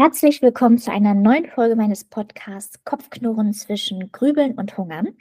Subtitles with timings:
[0.00, 5.16] Herzlich willkommen zu einer neuen Folge meines Podcasts Kopfknurren zwischen Grübeln und Hungern.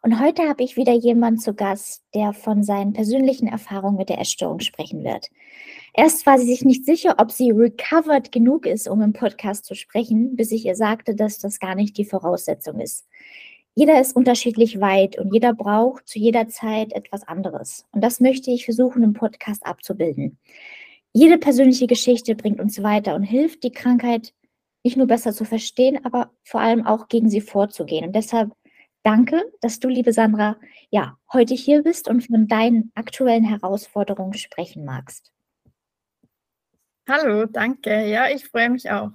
[0.00, 4.18] Und heute habe ich wieder jemanden zu Gast, der von seinen persönlichen Erfahrungen mit der
[4.18, 5.28] Essstörung sprechen wird.
[5.92, 9.74] Erst war sie sich nicht sicher, ob sie recovered genug ist, um im Podcast zu
[9.74, 13.06] sprechen, bis ich ihr sagte, dass das gar nicht die Voraussetzung ist.
[13.74, 17.84] Jeder ist unterschiedlich weit und jeder braucht zu jeder Zeit etwas anderes.
[17.92, 20.38] Und das möchte ich versuchen, im Podcast abzubilden.
[21.16, 24.34] Jede persönliche Geschichte bringt uns weiter und hilft, die Krankheit
[24.84, 28.04] nicht nur besser zu verstehen, aber vor allem auch gegen sie vorzugehen.
[28.04, 28.52] Und deshalb
[29.02, 30.58] danke, dass du, liebe Sandra,
[30.90, 35.32] ja, heute hier bist und von deinen aktuellen Herausforderungen sprechen magst.
[37.08, 38.06] Hallo, danke.
[38.06, 39.12] Ja, ich freue mich auch.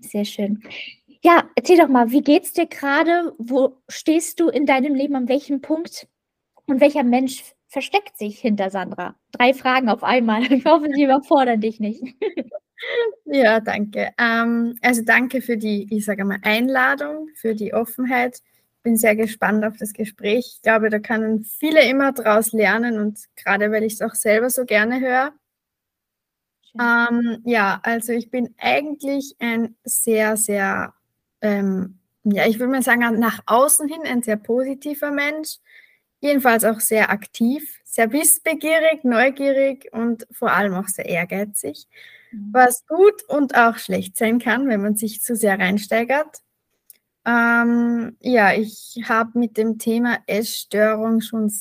[0.00, 0.62] Sehr schön.
[1.22, 3.34] Ja, erzähl doch mal, wie geht's dir gerade?
[3.36, 5.14] Wo stehst du in deinem Leben?
[5.14, 6.08] An welchem Punkt?
[6.64, 9.16] Und welcher Mensch versteckt sich hinter Sandra?
[9.32, 10.42] Drei Fragen auf einmal.
[10.50, 12.02] Ich hoffe, sie überfordern dich nicht.
[13.24, 14.10] Ja, danke.
[14.18, 18.40] Ähm, also danke für die, ich sage mal, Einladung, für die Offenheit.
[18.82, 20.54] Bin sehr gespannt auf das Gespräch.
[20.56, 24.50] Ich glaube, da können viele immer draus lernen und gerade weil ich es auch selber
[24.50, 25.32] so gerne höre.
[26.78, 30.92] Ähm, ja, also ich bin eigentlich ein sehr, sehr,
[31.40, 35.58] ähm, ja, ich würde mal sagen, nach außen hin ein sehr positiver Mensch
[36.24, 41.86] jedenfalls auch sehr aktiv, sehr wissbegierig, neugierig und vor allem auch sehr ehrgeizig,
[42.32, 42.48] mhm.
[42.50, 46.40] was gut und auch schlecht sein kann, wenn man sich zu sehr reinsteigert.
[47.26, 51.52] Ähm, ja, ich habe mit dem Thema Essstörung schon,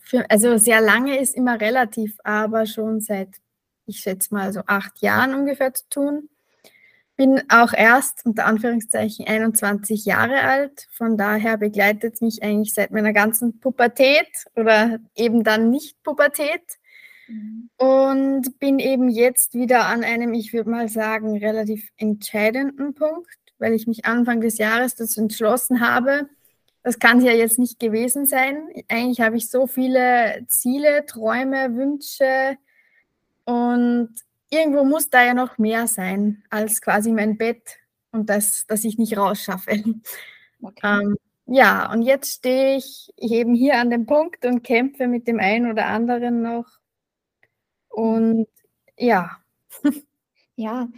[0.00, 3.30] für, also sehr lange ist immer relativ, aber schon seit,
[3.86, 6.28] ich schätze mal, so acht Jahren ungefähr zu tun
[7.16, 10.86] bin auch erst unter Anführungszeichen 21 Jahre alt.
[10.92, 16.62] Von daher begleitet mich eigentlich seit meiner ganzen Pubertät oder eben dann nicht Pubertät.
[17.26, 17.70] Mhm.
[17.78, 23.28] Und bin eben jetzt wieder an einem, ich würde mal sagen, relativ entscheidenden Punkt,
[23.58, 26.28] weil ich mich Anfang des Jahres dazu entschlossen habe.
[26.82, 28.68] Das kann es ja jetzt nicht gewesen sein.
[28.88, 32.58] Eigentlich habe ich so viele Ziele, Träume, Wünsche
[33.44, 34.10] und
[34.50, 37.78] irgendwo muss da ja noch mehr sein als quasi mein Bett
[38.12, 39.84] und das, dass ich nicht rausschaffe.
[40.62, 41.02] Okay.
[41.02, 45.38] Ähm, ja, und jetzt stehe ich eben hier an dem Punkt und kämpfe mit dem
[45.38, 46.66] einen oder anderen noch.
[47.88, 48.48] Und
[48.98, 49.38] ja.
[50.58, 50.88] Ja,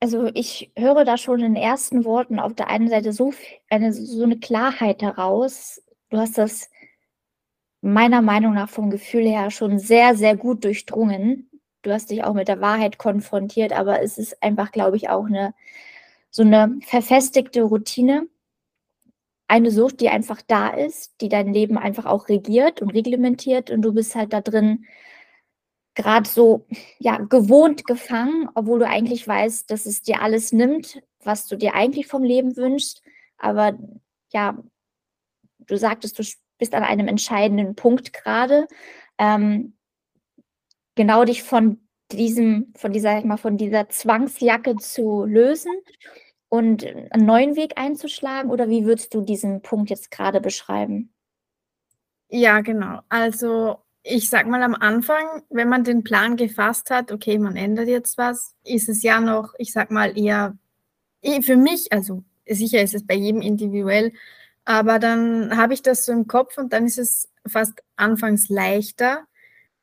[0.00, 3.32] also ich höre da schon in den ersten Worten auf der einen Seite so
[3.68, 5.82] eine, so eine Klarheit heraus.
[6.10, 6.70] Du hast das
[7.80, 11.47] meiner Meinung nach vom Gefühl her schon sehr, sehr gut durchdrungen
[11.82, 15.26] du hast dich auch mit der Wahrheit konfrontiert, aber es ist einfach, glaube ich, auch
[15.26, 15.54] eine
[16.30, 18.28] so eine verfestigte Routine,
[19.48, 23.82] eine Sucht, die einfach da ist, die dein Leben einfach auch regiert und reglementiert und
[23.82, 24.84] du bist halt da drin
[25.94, 26.66] gerade so
[26.98, 31.74] ja gewohnt gefangen, obwohl du eigentlich weißt, dass es dir alles nimmt, was du dir
[31.74, 33.02] eigentlich vom Leben wünschst,
[33.38, 33.78] aber
[34.32, 34.58] ja,
[35.66, 36.24] du sagtest, du
[36.58, 38.66] bist an einem entscheidenden Punkt gerade.
[39.18, 39.74] Ähm,
[40.98, 41.78] genau dich von
[42.12, 45.72] diesem, von dieser, mal, von dieser Zwangsjacke zu lösen
[46.50, 48.50] und einen neuen Weg einzuschlagen?
[48.50, 51.14] Oder wie würdest du diesen Punkt jetzt gerade beschreiben?
[52.28, 53.00] Ja, genau.
[53.08, 57.88] Also ich sag mal am Anfang, wenn man den Plan gefasst hat, okay, man ändert
[57.88, 60.56] jetzt was, ist es ja noch, ich sag mal eher
[61.22, 64.12] eh, für mich, also sicher ist es bei jedem individuell,
[64.64, 69.27] aber dann habe ich das so im Kopf und dann ist es fast anfangs leichter,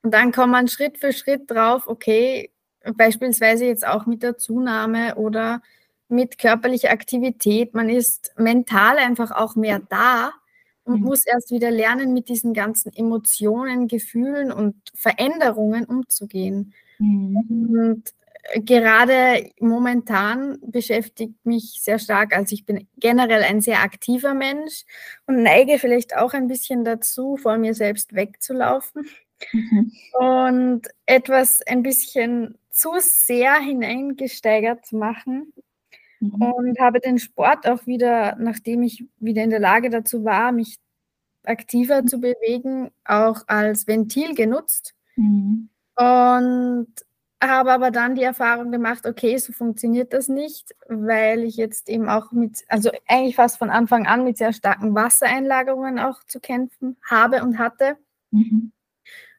[0.06, 2.52] und dann kommt man Schritt für Schritt drauf, okay,
[2.94, 5.64] beispielsweise jetzt auch mit der Zunahme oder
[6.10, 10.30] mit körperlicher Aktivität, man ist mental einfach auch mehr da
[10.84, 11.08] und mhm.
[11.08, 16.76] muss erst wieder lernen, mit diesen ganzen Emotionen, Gefühlen und Veränderungen umzugehen.
[17.00, 17.38] Mhm.
[17.48, 18.14] Und
[18.64, 24.86] gerade momentan beschäftigt mich sehr stark, also ich bin generell ein sehr aktiver Mensch
[25.26, 29.09] und neige vielleicht auch ein bisschen dazu, vor mir selbst wegzulaufen.
[29.52, 29.91] Mhm.
[30.14, 35.53] Und etwas ein bisschen zu sehr hineingesteigert zu machen.
[36.20, 36.41] Mhm.
[36.41, 40.78] Und habe den Sport auch wieder, nachdem ich wieder in der Lage dazu war, mich
[41.43, 42.08] aktiver mhm.
[42.08, 44.93] zu bewegen, auch als Ventil genutzt.
[45.16, 45.70] Mhm.
[45.96, 46.88] Und
[47.41, 52.09] habe aber dann die Erfahrung gemacht, okay, so funktioniert das nicht, weil ich jetzt eben
[52.09, 56.97] auch mit, also eigentlich fast von Anfang an mit sehr starken Wassereinlagerungen auch zu kämpfen
[57.08, 57.97] habe und hatte.
[58.31, 58.72] Mhm.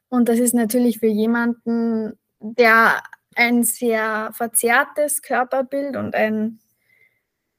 [0.09, 3.03] Und das ist natürlich für jemanden, der
[3.35, 6.59] ein sehr verzerrtes Körperbild und ein,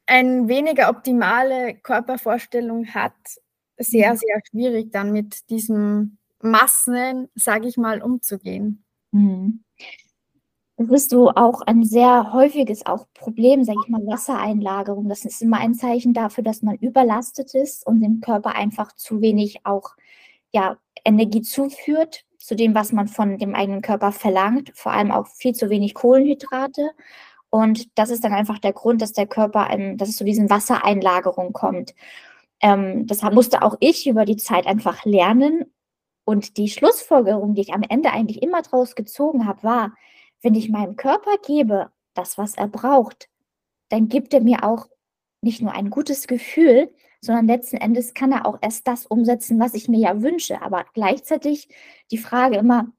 [0.06, 3.14] ein weniger optimale Körpervorstellung hat,
[3.76, 4.16] sehr, mhm.
[4.16, 8.84] sehr schwierig dann mit diesen Massen, sage ich mal, umzugehen.
[9.12, 9.62] Mhm.
[10.76, 15.08] Das ist so auch ein sehr häufiges auch Problem, sage ich mal, Wassereinlagerung.
[15.08, 19.20] Das ist immer ein Zeichen dafür, dass man überlastet ist und dem Körper einfach zu
[19.20, 19.96] wenig auch
[20.52, 25.26] ja, Energie zuführt zu dem, was man von dem eigenen Körper verlangt, vor allem auch
[25.26, 26.92] viel zu wenig Kohlenhydrate.
[27.50, 30.48] Und das ist dann einfach der Grund, dass der Körper, ähm, dass es zu diesen
[30.48, 31.94] Wassereinlagerungen kommt.
[32.62, 35.66] Ähm, das musste auch ich über die Zeit einfach lernen.
[36.24, 39.92] Und die Schlussfolgerung, die ich am Ende eigentlich immer draus gezogen habe, war,
[40.40, 43.28] wenn ich meinem Körper gebe, das, was er braucht,
[43.90, 44.86] dann gibt er mir auch
[45.42, 49.74] nicht nur ein gutes Gefühl, sondern letzten Endes kann er auch erst das umsetzen, was
[49.74, 50.62] ich mir ja wünsche.
[50.62, 51.68] Aber gleichzeitig
[52.10, 52.92] die Frage immer,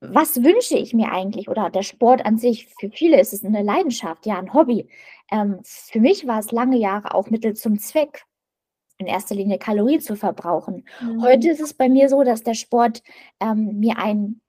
[0.00, 1.48] was wünsche ich mir eigentlich?
[1.48, 4.88] Oder der Sport an sich, für viele ist es eine Leidenschaft, ja, ein Hobby.
[5.30, 8.24] Ähm, für mich war es lange Jahre auch Mittel zum Zweck,
[8.98, 10.84] in erster Linie Kalorien zu verbrauchen.
[11.00, 11.22] Mhm.
[11.22, 13.02] Heute ist es bei mir so, dass der Sport
[13.40, 14.40] ähm, mir ein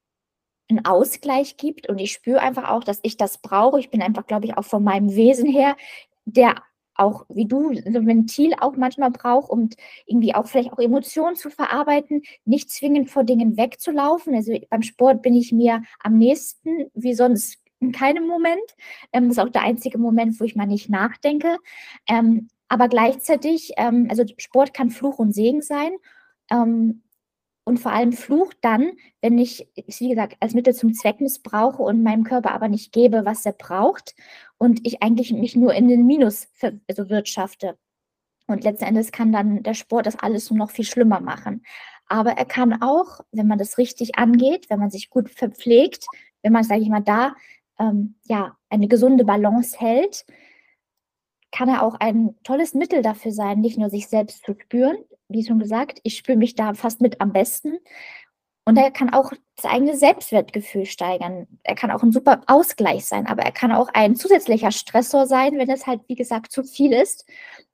[0.70, 3.80] einen Ausgleich gibt und ich spüre einfach auch, dass ich das brauche.
[3.80, 5.75] Ich bin einfach, glaube ich, auch von meinem Wesen her,
[6.25, 6.56] der
[6.95, 9.69] auch wie du so ein Ventil auch manchmal braucht, um
[10.06, 14.36] irgendwie auch vielleicht auch Emotionen zu verarbeiten, nicht zwingend vor Dingen wegzulaufen.
[14.36, 18.75] Also beim Sport bin ich mir am nächsten wie sonst in keinem Moment.
[19.12, 21.57] Ähm, das ist auch der einzige Moment, wo ich mal nicht nachdenke.
[22.07, 25.92] Ähm, aber gleichzeitig, ähm, also Sport kann Fluch und Segen sein.
[27.65, 32.04] Und vor allem Fluch dann, wenn ich, wie gesagt, als Mittel zum Zweck missbrauche und
[32.04, 34.15] meinem Körper aber nicht gebe, was er braucht
[34.57, 36.50] und ich eigentlich mich nur in den Minus
[36.89, 37.77] also wirtschafte.
[38.48, 41.63] Und letzten Endes kann dann der Sport das alles nur noch viel schlimmer machen.
[42.07, 46.06] Aber er kann auch, wenn man das richtig angeht, wenn man sich gut verpflegt,
[46.42, 47.33] wenn man, sage ich mal, da
[47.80, 50.25] ähm, ja eine gesunde Balance hält,
[51.51, 54.98] kann er auch ein tolles Mittel dafür sein, nicht nur sich selbst zu spüren,
[55.34, 57.80] wie schon gesagt, ich spüre mich da fast mit am besten.
[58.66, 61.48] Und er kann auch das eigene Selbstwertgefühl steigern.
[61.64, 65.58] Er kann auch ein super Ausgleich sein, aber er kann auch ein zusätzlicher Stressor sein,
[65.58, 67.26] wenn es halt, wie gesagt, zu viel ist.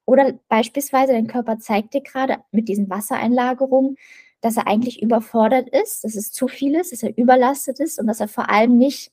[0.05, 3.97] Oder beispielsweise dein Körper zeigt dir gerade mit diesen Wassereinlagerungen,
[4.41, 8.07] dass er eigentlich überfordert ist, dass es zu viel ist, dass er überlastet ist und
[8.07, 9.11] dass er vor allem nicht,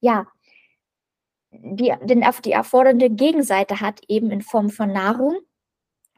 [0.00, 0.26] ja,
[1.52, 5.36] die, den, die erfordernde Gegenseite hat, eben in Form von Nahrung.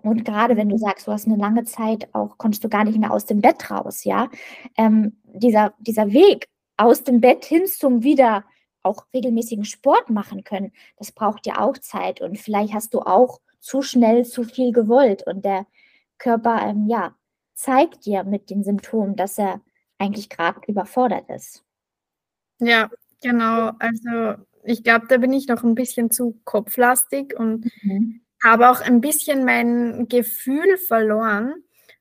[0.05, 2.99] Und gerade wenn du sagst, du hast eine lange Zeit auch, konntest du gar nicht
[2.99, 4.29] mehr aus dem Bett raus, ja,
[4.77, 8.45] ähm, dieser, dieser Weg aus dem Bett hin zum wieder
[8.83, 12.21] auch regelmäßigen Sport machen können, das braucht ja auch Zeit.
[12.21, 15.67] Und vielleicht hast du auch zu schnell zu viel gewollt und der
[16.19, 17.15] Körper, ähm, ja,
[17.55, 19.63] zeigt dir mit den Symptomen, dass er
[19.99, 21.65] eigentlich gerade überfordert ist.
[22.59, 22.91] Ja,
[23.23, 23.71] genau.
[23.79, 28.21] Also ich glaube, da bin ich noch ein bisschen zu kopflastig und mhm.
[28.45, 31.55] Habe auch ein bisschen mein Gefühl verloren,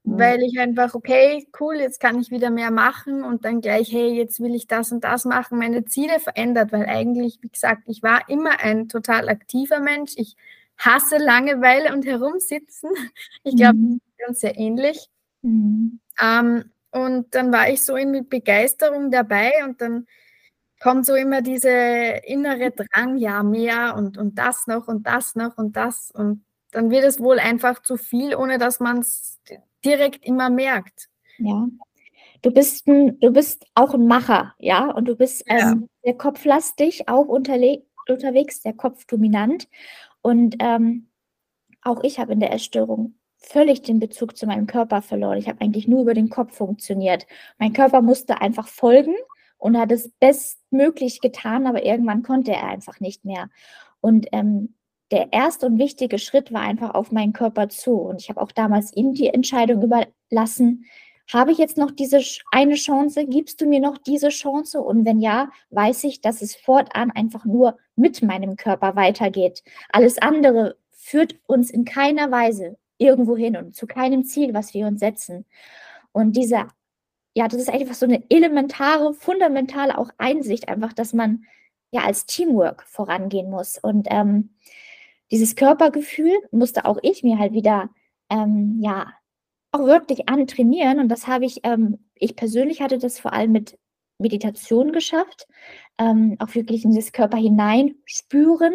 [0.04, 0.20] mhm.
[0.20, 4.14] weil ich einfach, okay, cool, jetzt kann ich wieder mehr machen und dann gleich, hey,
[4.14, 8.04] jetzt will ich das und das machen, meine Ziele verändert, weil eigentlich, wie gesagt, ich
[8.04, 10.14] war immer ein total aktiver Mensch.
[10.18, 10.36] Ich
[10.78, 12.90] hasse Langeweile und herumsitzen.
[13.44, 14.02] Ich glaube, mhm.
[14.18, 15.10] ganz sehr ähnlich.
[15.42, 16.00] Mhm.
[16.22, 20.06] Ähm, und dann war ich so in Begeisterung dabei und dann
[20.84, 25.58] kommt so immer diese innere Drang, ja, mehr und, und das noch und das noch
[25.58, 26.12] und das.
[26.12, 29.40] Und dann wird es wohl einfach zu viel, ohne dass man es
[29.86, 31.08] direkt immer merkt.
[31.38, 31.68] Ja.
[32.42, 35.72] Du bist, ein, du bist auch ein Macher, ja, und du bist ja.
[35.72, 39.70] ähm, sehr kopflastig, auch unterwegs, sehr kopfdominant.
[40.22, 41.08] Und ähm,
[41.82, 45.38] auch ich habe in der Essstörung völlig den Bezug zu meinem Körper verloren.
[45.38, 47.26] Ich habe eigentlich nur über den Kopf funktioniert.
[47.58, 49.16] Mein Körper musste einfach folgen
[49.64, 53.50] und hat es bestmöglich getan, aber irgendwann konnte er einfach nicht mehr.
[54.02, 54.76] Und ähm,
[55.10, 57.94] der erste und wichtige Schritt war einfach auf meinen Körper zu.
[57.94, 60.84] Und ich habe auch damals ihm die Entscheidung überlassen,
[61.32, 62.20] habe ich jetzt noch diese
[62.52, 63.26] eine Chance?
[63.26, 64.82] Gibst du mir noch diese Chance?
[64.82, 69.64] Und wenn ja, weiß ich, dass es fortan einfach nur mit meinem Körper weitergeht.
[69.94, 74.88] Alles andere führt uns in keiner Weise irgendwo hin und zu keinem Ziel, was wir
[74.88, 75.46] uns setzen.
[76.12, 76.68] Und diese
[77.34, 81.46] ja, das ist einfach so eine elementare, fundamentale auch Einsicht, einfach, dass man
[81.92, 83.78] ja als Teamwork vorangehen muss.
[83.78, 84.56] Und ähm,
[85.32, 87.90] dieses Körpergefühl musste auch ich mir halt wieder,
[88.30, 89.14] ähm, ja,
[89.72, 91.00] auch wirklich antrainieren.
[91.00, 93.80] Und das habe ich, ähm, ich persönlich hatte das vor allem mit
[94.20, 95.48] Meditation geschafft,
[95.98, 98.74] ähm, auch wirklich in dieses Körper hinein spüren,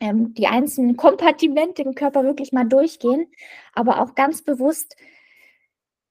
[0.00, 3.26] ähm, die einzelnen Kompartimente im Körper wirklich mal durchgehen,
[3.72, 4.96] aber auch ganz bewusst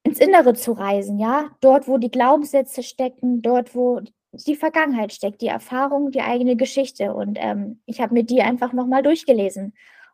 [0.03, 4.01] ins Innere zu reisen, ja, dort, wo die Glaubenssätze stecken, dort, wo
[4.34, 7.13] die Vergangenheit steckt, die Erfahrung, die eigene Geschichte.
[7.13, 9.74] Und ähm, ich habe mir die einfach nochmal durchgelesen.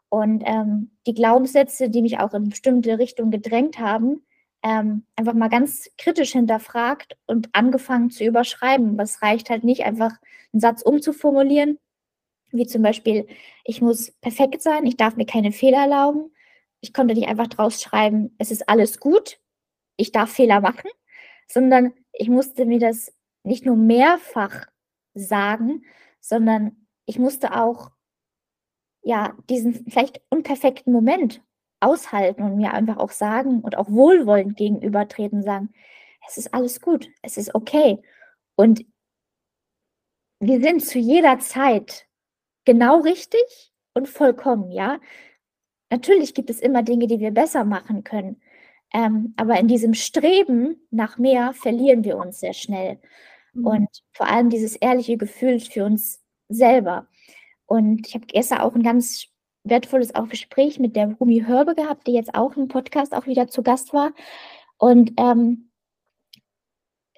[0.09, 4.25] Und ähm, die Glaubenssätze, die mich auch in bestimmte Richtungen gedrängt haben,
[4.63, 8.97] ähm, einfach mal ganz kritisch hinterfragt und angefangen zu überschreiben.
[8.97, 10.13] Was reicht halt nicht, einfach
[10.53, 11.77] einen Satz umzuformulieren,
[12.51, 13.27] wie zum Beispiel,
[13.65, 16.31] ich muss perfekt sein, ich darf mir keine Fehler erlauben.
[16.81, 19.39] Ich konnte nicht einfach draus schreiben, es ist alles gut,
[19.97, 20.89] ich darf Fehler machen,
[21.47, 23.13] sondern ich musste mir das
[23.43, 24.67] nicht nur mehrfach
[25.13, 25.83] sagen,
[26.19, 27.91] sondern ich musste auch
[29.01, 31.41] ja diesen vielleicht unperfekten Moment
[31.79, 35.73] aushalten und mir einfach auch sagen und auch wohlwollend gegenübertreten, sagen,
[36.27, 38.01] es ist alles gut, es ist okay.
[38.55, 38.85] Und
[40.39, 42.07] wir sind zu jeder Zeit
[42.65, 44.99] genau richtig und vollkommen, ja.
[45.89, 48.41] Natürlich gibt es immer Dinge, die wir besser machen können.
[48.93, 52.99] Ähm, aber in diesem Streben nach mehr verlieren wir uns sehr schnell.
[53.53, 53.65] Mhm.
[53.65, 57.07] Und vor allem dieses ehrliche Gefühl für uns selber.
[57.65, 59.27] Und ich habe gestern auch ein ganz
[59.63, 63.47] wertvolles auch Gespräch mit der Rumi Hörbe gehabt, die jetzt auch im Podcast auch wieder
[63.47, 64.13] zu Gast war.
[64.77, 65.71] Und ähm,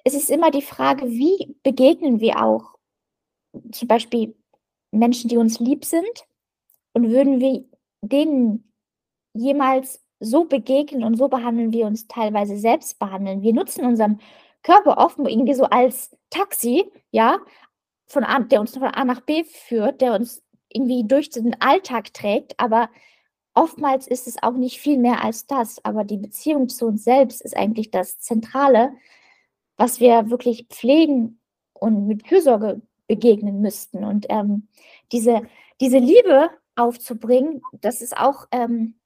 [0.02, 2.74] es ist immer die Frage, wie begegnen wir auch
[3.70, 4.34] zum Beispiel
[4.90, 6.26] Menschen, die uns lieb sind,
[6.92, 7.64] und würden wir
[8.02, 8.72] denen
[9.34, 13.42] jemals so begegnen und so behandeln, wir uns teilweise selbst behandeln.
[13.42, 14.20] Wir nutzen unseren
[14.62, 17.38] Körper oft irgendwie so als Taxi, ja,
[18.06, 22.12] von A, der uns von A nach B führt, der uns irgendwie durch den Alltag
[22.12, 22.90] trägt, aber
[23.54, 25.84] oftmals ist es auch nicht viel mehr als das.
[25.84, 28.92] Aber die Beziehung zu uns selbst ist eigentlich das Zentrale,
[29.76, 31.40] was wir wirklich pflegen
[31.72, 34.04] und mit Fürsorge begegnen müssten.
[34.04, 34.68] Und ähm,
[35.12, 35.42] diese,
[35.80, 38.99] diese Liebe aufzubringen, das ist auch, ähm,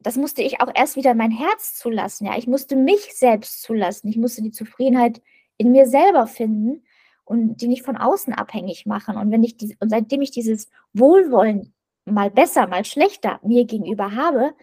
[0.00, 2.26] das musste ich auch erst wieder in mein Herz zulassen.
[2.26, 4.08] Ja, ich musste mich selbst zulassen.
[4.08, 5.20] Ich musste die Zufriedenheit
[5.56, 6.84] in mir selber finden
[7.24, 9.16] und die nicht von außen abhängig machen.
[9.16, 11.74] Und wenn ich die, und seitdem ich dieses Wohlwollen
[12.04, 14.54] mal besser, mal schlechter mir gegenüber habe,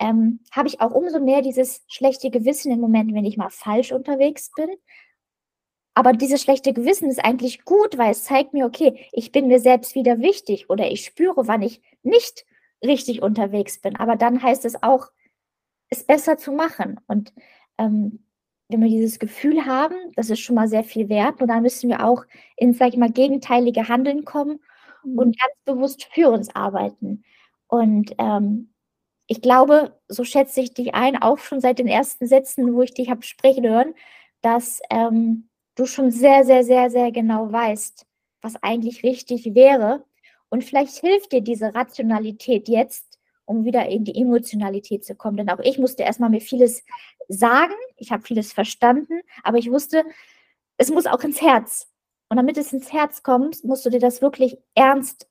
[0.00, 3.92] ähm, habe ich auch umso mehr dieses schlechte Gewissen im Moment, wenn ich mal falsch
[3.92, 4.68] unterwegs bin.
[5.94, 9.60] Aber dieses schlechte Gewissen ist eigentlich gut, weil es zeigt mir, okay, ich bin mir
[9.60, 12.46] selbst wieder wichtig oder ich spüre, wann ich nicht
[12.82, 13.96] richtig unterwegs bin.
[13.96, 15.08] Aber dann heißt es auch,
[15.88, 17.00] es besser zu machen.
[17.06, 17.32] Und
[17.78, 18.24] ähm,
[18.68, 21.40] wenn wir dieses Gefühl haben, das ist schon mal sehr viel wert.
[21.42, 22.24] Und dann müssen wir auch
[22.56, 24.60] in, sag ich mal, gegenteilige Handeln kommen
[25.04, 25.18] mhm.
[25.18, 27.24] und ganz bewusst für uns arbeiten.
[27.68, 28.72] Und ähm,
[29.26, 32.94] ich glaube, so schätze ich dich ein, auch schon seit den ersten Sätzen, wo ich
[32.94, 33.94] dich habe sprechen hören,
[34.42, 38.06] dass ähm, du schon sehr, sehr, sehr, sehr genau weißt,
[38.42, 40.04] was eigentlich richtig wäre.
[40.52, 45.38] Und vielleicht hilft dir diese Rationalität jetzt, um wieder in die Emotionalität zu kommen.
[45.38, 46.84] Denn auch ich musste erstmal mir vieles
[47.28, 50.04] sagen, ich habe vieles verstanden, aber ich wusste,
[50.76, 51.88] es muss auch ins Herz.
[52.28, 55.26] Und damit es ins Herz kommt, musst du dir das wirklich ernst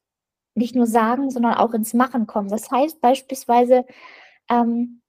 [0.56, 2.50] nicht nur sagen, sondern auch ins Machen kommen.
[2.50, 3.86] Das heißt beispielsweise,
[4.50, 5.04] ähm,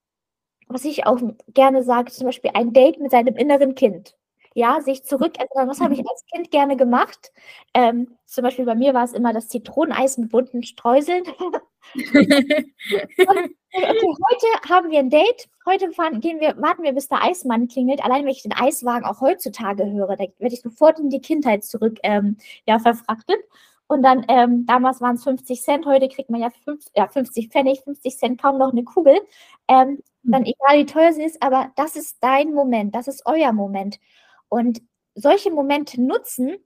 [0.69, 4.14] was ich auch gerne sage, zum Beispiel ein Date mit seinem inneren Kind.
[4.54, 7.32] Ja, sich zurück erinnern, was habe ich als Kind gerne gemacht?
[7.75, 11.25] Ähm, zum Beispiel bei mir war es immer das Zitroneneis mit bunten Streuseln.
[11.97, 12.66] okay,
[13.73, 15.49] heute haben wir ein Date.
[15.66, 18.04] Heute fahren, gehen wir, warten wir, bis der Eismann klingelt.
[18.04, 21.64] Allein wenn ich den Eiswagen auch heutzutage höre, da werde ich sofort in die Kindheit
[21.64, 23.38] zurück ähm, ja, verfrachtet.
[23.87, 27.49] Und dann, ähm, damals waren es 50 Cent, heute kriegt man ja, fünf, ja 50
[27.49, 29.18] Pfennig, 50 Cent kaum noch eine Kugel.
[29.68, 33.52] Ähm, dann egal wie teuer sie ist, aber das ist dein Moment, das ist euer
[33.52, 33.99] Moment.
[34.52, 34.82] Und
[35.14, 36.59] solche Momente nutzen,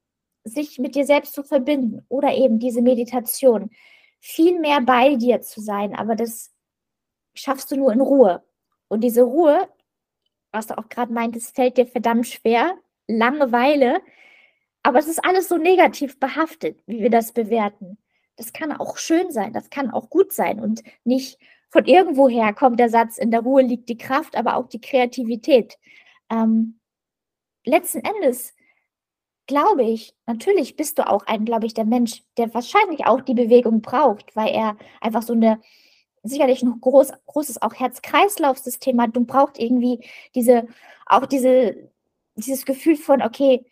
[0.43, 3.71] sich mit dir selbst zu verbinden oder eben diese Meditation
[4.19, 6.53] viel mehr bei dir zu sein, aber das
[7.35, 8.43] schaffst du nur in Ruhe.
[8.89, 9.69] Und diese Ruhe,
[10.51, 12.75] was du auch gerade meintest, fällt dir verdammt schwer,
[13.07, 14.01] Langeweile,
[14.83, 17.99] aber es ist alles so negativ behaftet, wie wir das bewerten.
[18.35, 21.39] Das kann auch schön sein, das kann auch gut sein und nicht
[21.69, 25.79] von irgendwoher kommt der Satz, in der Ruhe liegt die Kraft, aber auch die Kreativität.
[26.33, 26.81] Ähm,
[27.67, 28.55] letzten Endes
[29.47, 33.35] glaube ich, natürlich bist du auch ein, glaube ich, der Mensch, der wahrscheinlich auch die
[33.35, 35.61] Bewegung braucht, weil er einfach so eine,
[36.23, 39.15] sicherlich ein groß, großes auch Herz-Kreislauf-System hat.
[39.15, 40.05] Du brauchst irgendwie
[40.35, 40.67] diese,
[41.07, 41.91] auch diese,
[42.35, 43.65] dieses Gefühl von, okay,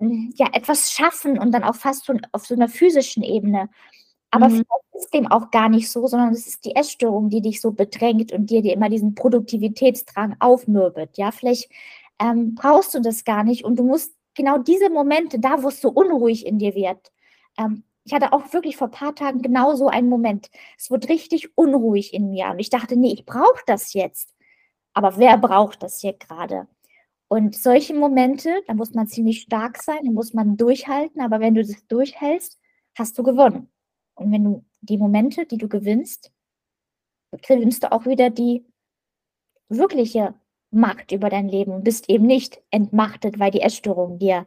[0.00, 3.68] ja, etwas schaffen und dann auch fast schon auf so einer physischen Ebene.
[4.30, 4.52] Aber mhm.
[4.52, 7.72] vielleicht ist dem auch gar nicht so, sondern es ist die Essstörung, die dich so
[7.72, 11.16] bedrängt und dir, dir immer diesen Produktivitätsdrang aufmürbet.
[11.16, 11.70] Ja, vielleicht
[12.20, 15.80] ähm, brauchst du das gar nicht und du musst genau diese Momente, da wo es
[15.80, 17.12] so unruhig in dir wird.
[17.58, 20.50] Ähm, ich hatte auch wirklich vor ein paar Tagen genau so einen Moment.
[20.78, 24.34] Es wird richtig unruhig in mir und ich dachte, nee, ich brauche das jetzt.
[24.92, 26.68] Aber wer braucht das hier gerade?
[27.28, 31.54] Und solche Momente, da muss man ziemlich stark sein, da muss man durchhalten, aber wenn
[31.54, 32.60] du das durchhältst,
[32.96, 33.72] hast du gewonnen.
[34.14, 36.30] Und wenn du die Momente, die du gewinnst,
[37.42, 38.64] gewinnst du auch wieder die
[39.68, 40.34] wirkliche
[40.74, 44.46] Macht über dein Leben und bist eben nicht entmachtet, weil die Essstörung dir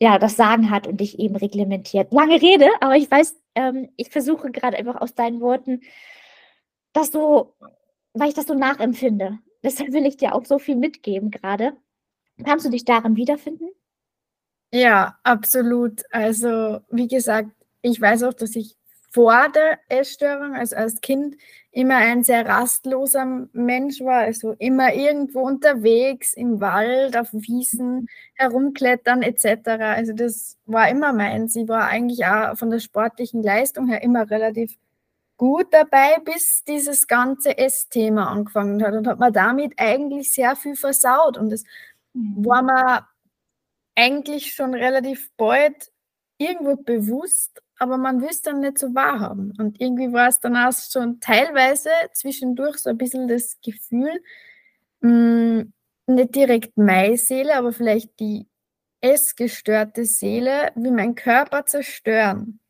[0.00, 2.12] ja das Sagen hat und dich eben reglementiert.
[2.12, 5.80] Lange Rede, aber ich weiß, ähm, ich versuche gerade einfach aus deinen Worten,
[6.92, 7.54] das so,
[8.12, 9.38] weil ich das so nachempfinde.
[9.62, 11.76] Deshalb will ich dir auch so viel mitgeben gerade.
[12.44, 13.68] Kannst du dich darin wiederfinden?
[14.72, 16.02] Ja, absolut.
[16.10, 17.50] Also, wie gesagt,
[17.82, 18.76] ich weiß auch, dass ich
[19.16, 21.36] vor der Essstörung, also als Kind,
[21.70, 29.22] immer ein sehr rastloser Mensch war, also immer irgendwo unterwegs, im Wald, auf Wiesen, herumklettern
[29.22, 29.68] etc.
[29.80, 31.56] Also das war immer meins.
[31.56, 34.76] Ich war eigentlich auch von der sportlichen Leistung her immer relativ
[35.38, 40.76] gut dabei, bis dieses ganze Essthema angefangen hat und hat man damit eigentlich sehr viel
[40.76, 41.38] versaut.
[41.38, 41.64] Und es
[42.12, 42.44] mhm.
[42.44, 43.06] war mir
[43.94, 45.90] eigentlich schon relativ bald
[46.36, 49.52] irgendwo bewusst, aber man will es dann nicht so wahrhaben.
[49.58, 54.22] Und irgendwie war es dann auch schon teilweise zwischendurch so ein bisschen das Gefühl,
[55.00, 55.72] mh, hm,
[56.06, 58.46] nicht direkt meine Seele, aber vielleicht die
[59.00, 62.60] essgestörte Seele, wie mein Körper zerstören.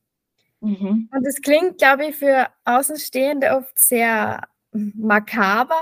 [0.61, 1.09] Mhm.
[1.13, 5.81] Und das klingt, glaube ich, für Außenstehende oft sehr makaber,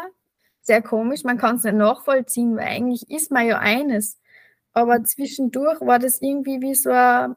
[0.61, 1.25] sehr komisch.
[1.25, 4.19] Man kann es nicht nachvollziehen, weil eigentlich ist man ja eines.
[4.73, 7.37] Aber zwischendurch war das irgendwie wie so ein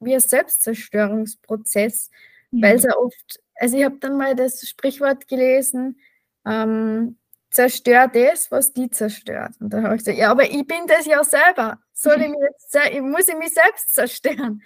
[0.00, 2.10] wie ein Selbstzerstörungsprozess,
[2.50, 2.62] mhm.
[2.62, 5.98] weil es ja oft, also ich habe dann mal das Sprichwort gelesen,
[6.46, 7.18] ähm,
[7.50, 9.54] zerstör das, was die zerstört.
[9.60, 11.80] Und da habe ich gesagt, ja, aber ich bin das ja selber.
[11.92, 14.62] Soll ich mich jetzt, ich muss ich mich selbst zerstören.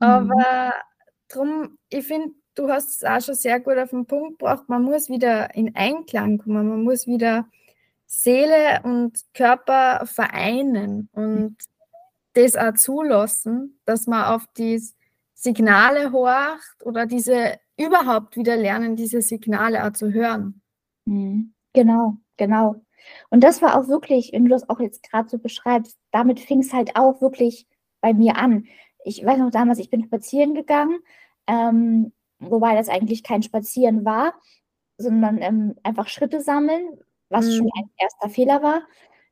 [0.00, 0.06] Mhm.
[0.06, 0.74] Aber
[1.28, 4.82] darum, ich finde, du hast es auch schon sehr gut auf den Punkt gebracht, man
[4.82, 7.46] muss wieder in Einklang kommen, man muss wieder
[8.06, 11.56] Seele und Körper vereinen und
[12.34, 14.82] das auch zulassen, dass man auf die
[15.34, 20.62] Signale horcht oder diese überhaupt wieder lernen, diese Signale auch zu hören.
[21.06, 21.54] Mhm.
[21.72, 22.76] Genau, genau.
[23.30, 26.60] Und das war auch wirklich, wenn du das auch jetzt gerade so beschreibst, damit fing
[26.60, 27.66] es halt auch wirklich
[28.00, 28.66] bei mir an.
[29.04, 30.98] Ich weiß noch damals, ich bin spazieren gegangen,
[31.46, 34.34] ähm, wobei das eigentlich kein Spazieren war,
[34.96, 37.52] sondern ähm, einfach Schritte sammeln, was mhm.
[37.52, 38.82] schon ein erster Fehler war.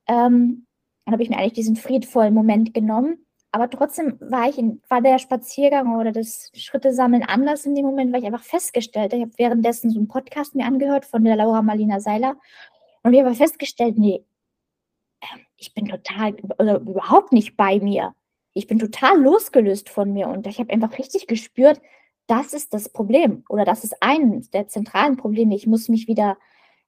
[0.08, 0.66] Ähm,
[1.04, 3.26] dann habe ich mir eigentlich diesen friedvollen Moment genommen.
[3.50, 7.84] Aber trotzdem war ich in, war der Spaziergang oder das Schritte sammeln anders in dem
[7.84, 11.22] Moment, weil ich einfach festgestellt habe, ich habe währenddessen so einen Podcast mir angehört von
[11.22, 12.36] der Laura Marlina Seiler
[13.02, 14.24] und ich habe festgestellt, nee,
[15.20, 18.14] ähm, ich bin total oder überhaupt nicht bei mir.
[18.54, 21.80] Ich bin total losgelöst von mir und ich habe einfach richtig gespürt,
[22.26, 25.54] das ist das Problem oder das ist eines der zentralen Probleme.
[25.54, 26.38] Ich muss mich wieder,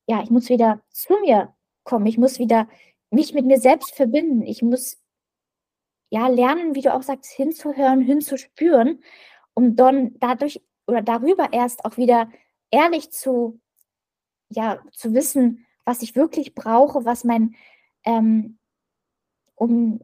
[0.07, 2.07] ja, ich muss wieder zu mir kommen.
[2.07, 2.69] Ich muss wieder
[3.15, 4.43] mich mit mir selbst verbinden.
[4.43, 4.99] Ich muss
[6.11, 9.03] ja lernen, wie du auch sagst, hinzuhören, hinzuspüren,
[9.55, 12.29] um dann dadurch oder darüber erst auch wieder
[12.71, 13.61] ehrlich zu,
[14.51, 17.55] ja, zu wissen, was ich wirklich brauche, was mein,
[18.05, 18.59] ähm,
[19.55, 20.01] um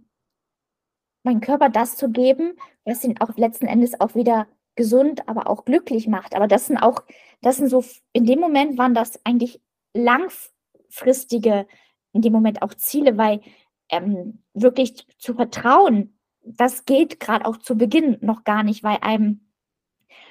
[1.22, 4.46] meinem Körper das zu geben, was ihn auch letzten Endes auch wieder
[4.76, 6.34] gesund, aber auch glücklich macht.
[6.34, 7.02] Aber das sind auch,
[7.42, 9.60] das sind so, in dem Moment waren das eigentlich
[9.92, 11.66] langfristige
[12.12, 13.40] in dem Moment auch Ziele, weil
[13.88, 19.40] ähm, wirklich zu vertrauen, das geht gerade auch zu Beginn noch gar nicht, weil einem,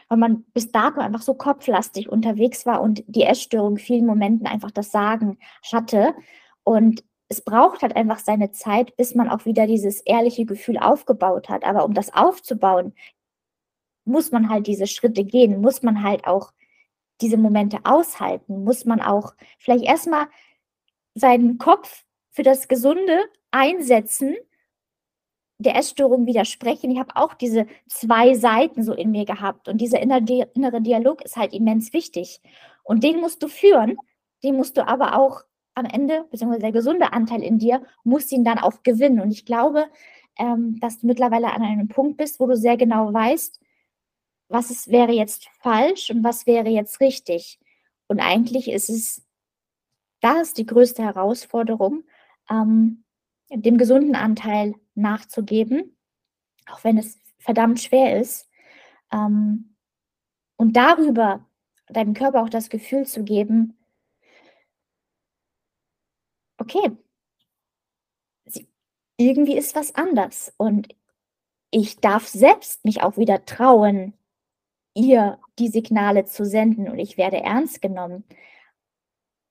[0.08, 4.72] weil man bis dato einfach so kopflastig unterwegs war und die Essstörung vielen Momenten einfach
[4.72, 5.38] das Sagen
[5.72, 6.14] hatte.
[6.64, 11.48] Und es braucht halt einfach seine Zeit, bis man auch wieder dieses ehrliche Gefühl aufgebaut
[11.48, 11.64] hat.
[11.64, 12.94] Aber um das aufzubauen,
[14.04, 16.52] muss man halt diese Schritte gehen, muss man halt auch
[17.22, 20.28] diese Momente aushalten, muss man auch vielleicht erstmal
[21.16, 23.20] seinen Kopf für das Gesunde
[23.52, 24.36] einsetzen,
[25.58, 26.90] der Essstörung widersprechen.
[26.92, 31.36] Ich habe auch diese zwei Seiten so in mir gehabt und dieser innere Dialog ist
[31.36, 32.42] halt immens wichtig.
[32.84, 33.98] Und den musst du führen,
[34.44, 35.44] den musst du aber auch
[35.76, 39.20] am Ende, beziehungsweise der gesunde Anteil in dir, muss ihn dann auch gewinnen.
[39.20, 39.88] Und ich glaube,
[40.38, 43.60] ähm, dass du mittlerweile an einem Punkt bist, wo du sehr genau weißt,
[44.48, 47.60] was ist, wäre jetzt falsch und was wäre jetzt richtig.
[48.08, 49.24] Und eigentlich ist es
[50.22, 52.04] da ist die größte Herausforderung,
[52.50, 53.04] ähm,
[53.52, 55.98] dem gesunden Anteil nachzugeben,
[56.68, 58.50] auch wenn es verdammt schwer ist.
[59.12, 59.76] Ähm,
[60.58, 61.46] und darüber
[61.88, 63.78] deinem Körper auch das Gefühl zu geben,
[66.58, 66.92] okay,
[69.18, 70.96] irgendwie ist was anders und
[71.72, 74.14] ich darf selbst mich auch wieder trauen,
[74.94, 78.24] ihr die Signale zu senden und ich werde ernst genommen.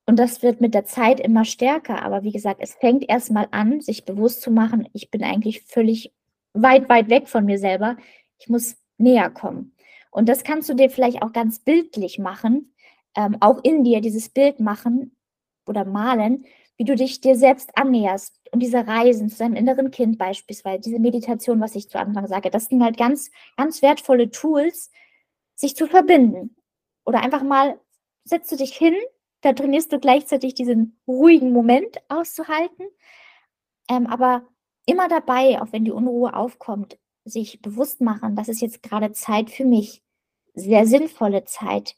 [0.09, 2.01] Und das wird mit der Zeit immer stärker.
[2.01, 6.11] Aber wie gesagt, es fängt erstmal an, sich bewusst zu machen, ich bin eigentlich völlig
[6.53, 7.95] weit, weit weg von mir selber.
[8.39, 9.75] Ich muss näher kommen.
[10.09, 12.73] Und das kannst du dir vielleicht auch ganz bildlich machen,
[13.15, 15.15] ähm, auch in dir dieses Bild machen
[15.67, 16.43] oder malen,
[16.77, 20.97] wie du dich dir selbst annäherst und diese Reisen zu deinem inneren Kind beispielsweise, diese
[20.97, 24.89] Meditation, was ich zu Anfang sage, das sind halt ganz, ganz wertvolle Tools,
[25.53, 26.55] sich zu verbinden.
[27.05, 27.79] Oder einfach mal,
[28.23, 28.95] setzt du dich hin,
[29.41, 32.85] da trainierst du gleichzeitig diesen ruhigen Moment auszuhalten,
[33.89, 34.43] ähm, aber
[34.85, 39.49] immer dabei, auch wenn die Unruhe aufkommt, sich bewusst machen, das ist jetzt gerade Zeit
[39.49, 40.01] für mich,
[40.55, 41.95] sehr sinnvolle Zeit,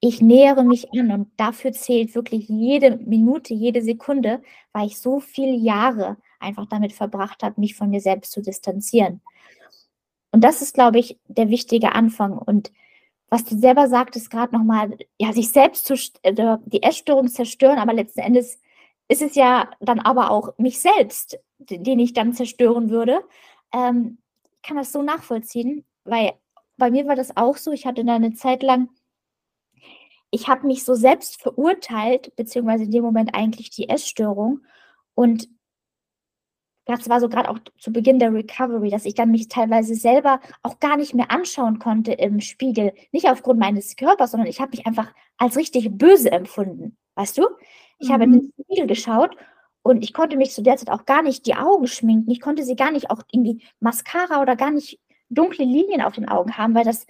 [0.00, 5.20] ich nähere mich an und dafür zählt wirklich jede Minute, jede Sekunde, weil ich so
[5.20, 9.20] viele Jahre einfach damit verbracht habe, mich von mir selbst zu distanzieren.
[10.32, 12.38] Und das ist, glaube ich, der wichtige Anfang.
[12.38, 12.72] Und
[13.30, 17.92] was du selber sagtest, gerade nochmal, ja, sich selbst zu, äh, die Essstörung zerstören, aber
[17.92, 18.60] letzten Endes
[19.08, 23.22] ist es ja dann aber auch mich selbst, den ich dann zerstören würde.
[23.72, 24.18] Ähm,
[24.56, 26.34] ich kann das so nachvollziehen, weil
[26.76, 27.72] bei mir war das auch so.
[27.72, 28.90] Ich hatte da eine Zeit lang
[30.30, 34.60] ich habe mich so selbst verurteilt, beziehungsweise in dem Moment eigentlich die Essstörung.
[35.14, 35.48] Und
[36.96, 40.40] das war so gerade auch zu Beginn der Recovery, dass ich dann mich teilweise selber
[40.62, 42.92] auch gar nicht mehr anschauen konnte im Spiegel.
[43.12, 46.96] Nicht aufgrund meines Körpers, sondern ich habe mich einfach als richtig böse empfunden.
[47.14, 47.46] Weißt du?
[47.98, 48.12] Ich mhm.
[48.12, 48.64] habe in den mhm.
[48.64, 49.36] Spiegel geschaut
[49.82, 52.30] und ich konnte mich zu der Zeit auch gar nicht die Augen schminken.
[52.30, 54.98] Ich konnte sie gar nicht auch irgendwie Mascara oder gar nicht
[55.28, 57.06] dunkle Linien auf den Augen haben, weil das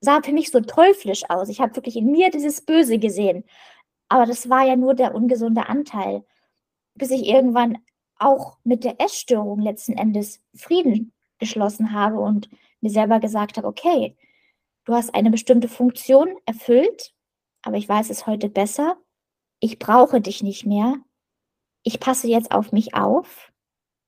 [0.00, 1.48] sah für mich so teuflisch aus.
[1.48, 3.44] Ich habe wirklich in mir dieses Böse gesehen.
[4.08, 6.24] Aber das war ja nur der ungesunde Anteil,
[6.94, 7.78] bis ich irgendwann
[8.18, 12.48] auch mit der Essstörung letzten Endes Frieden geschlossen habe und
[12.80, 14.16] mir selber gesagt habe, okay,
[14.84, 17.14] du hast eine bestimmte Funktion erfüllt,
[17.62, 18.96] aber ich weiß es heute besser.
[19.60, 20.96] Ich brauche dich nicht mehr.
[21.82, 23.52] Ich passe jetzt auf mich auf.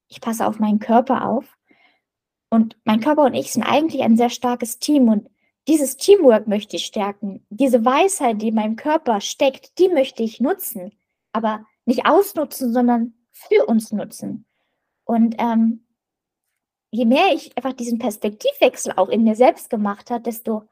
[0.08, 1.56] Ich passe auf meinen Körper auf.
[2.50, 5.28] Und mein Körper und ich sind eigentlich ein sehr starkes Team und
[5.68, 7.46] dieses Teamwork möchte ich stärken.
[7.48, 10.92] Diese Weisheit, die in meinem Körper steckt, die möchte ich nutzen.
[11.32, 14.46] Aber nicht ausnutzen, sondern für uns nutzen.
[15.04, 15.86] Und ähm,
[16.90, 20.68] je mehr ich einfach diesen Perspektivwechsel auch in mir selbst gemacht habe, desto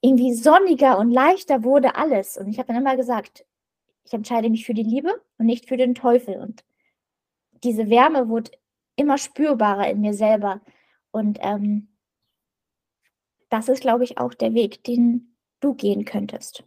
[0.00, 2.36] irgendwie sonniger und leichter wurde alles.
[2.36, 3.44] Und ich habe dann immer gesagt,
[4.04, 6.36] ich entscheide mich für die Liebe und nicht für den Teufel.
[6.36, 6.64] Und
[7.62, 8.50] diese Wärme wurde
[8.96, 10.60] immer spürbarer in mir selber.
[11.10, 11.88] Und ähm,
[13.50, 16.64] das ist, glaube ich, auch der Weg, den du gehen könntest.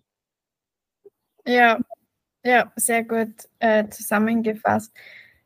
[1.45, 1.79] Ja,
[2.43, 4.93] ja, sehr gut äh, zusammengefasst.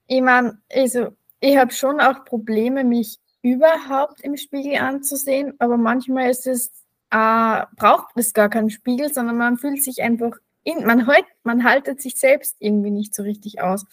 [0.08, 6.30] Ich meine, also ich habe schon auch Probleme, mich überhaupt im Spiegel anzusehen, aber manchmal
[6.30, 6.72] ist es,
[7.12, 10.32] äh, braucht es gar keinen Spiegel, sondern man fühlt sich einfach
[10.64, 13.86] in, man, halt, man haltet sich selbst irgendwie nicht so richtig aus.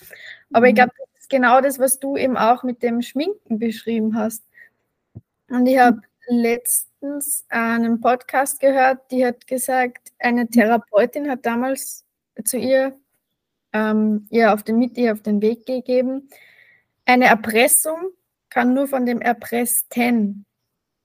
[0.53, 0.66] Aber mhm.
[0.66, 4.42] ich glaube, das ist genau das, was du eben auch mit dem Schminken beschrieben hast.
[5.48, 12.05] Und ich habe letztens einen Podcast gehört, die hat gesagt, eine Therapeutin hat damals
[12.44, 12.98] zu ihr,
[13.75, 16.31] ähm, ihr auf den, mit ihr auf den Weg gegeben,
[17.05, 17.99] eine Erpressung
[18.49, 20.47] kann nur von dem Erpressten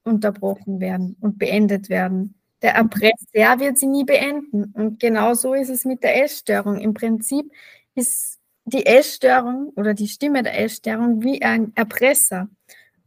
[0.04, 2.40] unterbrochen werden und beendet werden.
[2.62, 4.72] Der Erpresser wird sie nie beenden.
[4.72, 6.78] Und genau so ist es mit der Essstörung.
[6.78, 7.50] Im Prinzip
[7.94, 12.48] ist die Essstörung oder die Stimme der Essstörung wie ein Erpresser.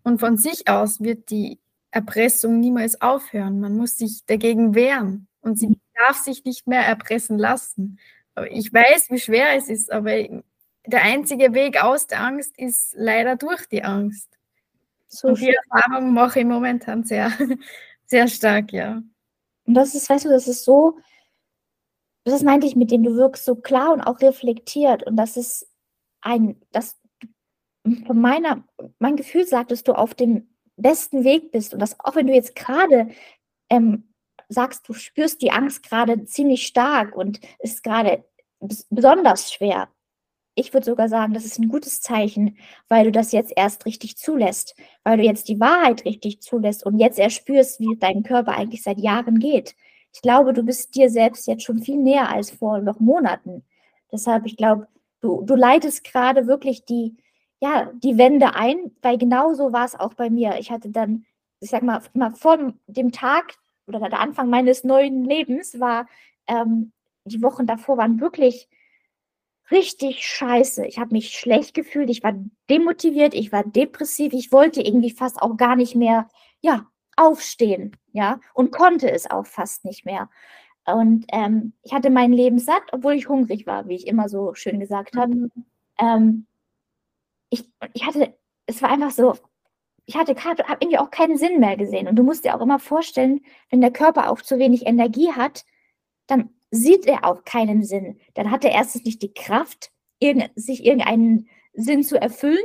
[0.04, 1.60] Und von sich aus wird die
[1.92, 3.60] Erpressung niemals aufhören.
[3.60, 8.00] Man muss sich dagegen wehren und sie darf sich nicht mehr erpressen lassen.
[8.50, 10.12] Ich weiß, wie schwer es ist, aber
[10.86, 14.30] der einzige Weg aus der Angst ist leider durch die Angst.
[15.08, 17.32] So und die Erfahrung mache ich momentan sehr,
[18.06, 19.02] sehr stark, ja.
[19.66, 20.98] Und das ist, weißt du, das ist so,
[22.26, 25.04] das meinte ich mit dem, du wirkst so klar und auch reflektiert.
[25.04, 25.68] Und das ist
[26.22, 27.00] ein, das
[28.06, 28.64] von meiner,
[29.00, 32.56] mein Gefühl sagtest du auf dem besten Weg bist und dass auch wenn du jetzt
[32.56, 33.10] gerade
[33.70, 34.13] ähm,
[34.50, 38.26] sagst, du spürst die Angst gerade ziemlich stark und ist gerade
[38.90, 39.90] besonders schwer.
[40.56, 44.18] Ich würde sogar sagen, das ist ein gutes Zeichen, weil du das jetzt erst richtig
[44.18, 48.54] zulässt, weil du jetzt die Wahrheit richtig zulässt und jetzt erst spürst, wie dein Körper
[48.54, 49.76] eigentlich seit Jahren geht.
[50.14, 53.64] Ich glaube, du bist dir selbst jetzt schon viel näher als vor noch Monaten.
[54.12, 54.88] Deshalb, ich glaube,
[55.22, 57.18] du, du leitest gerade wirklich die,
[57.60, 60.60] ja, die Wände ein, weil genau so war es auch bei mir.
[60.60, 61.26] Ich hatte dann,
[61.62, 63.56] ich sag mal, mal vor dem Tag
[63.88, 66.08] oder der Anfang meines neuen Lebens war,
[66.48, 66.92] ähm,
[67.26, 68.68] die Wochen davor waren wirklich
[69.72, 70.86] richtig scheiße.
[70.86, 72.34] Ich habe mich schlecht gefühlt, ich war
[72.70, 76.30] demotiviert, ich war depressiv, ich wollte irgendwie fast auch gar nicht mehr,
[76.62, 80.30] ja, aufstehen, ja, und konnte es auch fast nicht mehr.
[80.86, 84.54] Und ähm, ich hatte mein Leben satt, obwohl ich hungrig war, wie ich immer so
[84.54, 85.34] schön gesagt habe.
[85.36, 85.52] Mhm.
[86.00, 86.48] Ähm,
[87.50, 89.36] ich, ich hatte, es war einfach so,
[90.06, 92.08] ich hatte habe irgendwie auch keinen Sinn mehr gesehen.
[92.08, 95.66] Und du musst dir auch immer vorstellen, wenn der Körper auch zu wenig Energie hat,
[96.28, 98.20] dann sieht er auch keinen Sinn.
[98.34, 99.92] Dann hat er erstens nicht die Kraft,
[100.56, 102.64] sich irgendeinen Sinn zu erfüllen.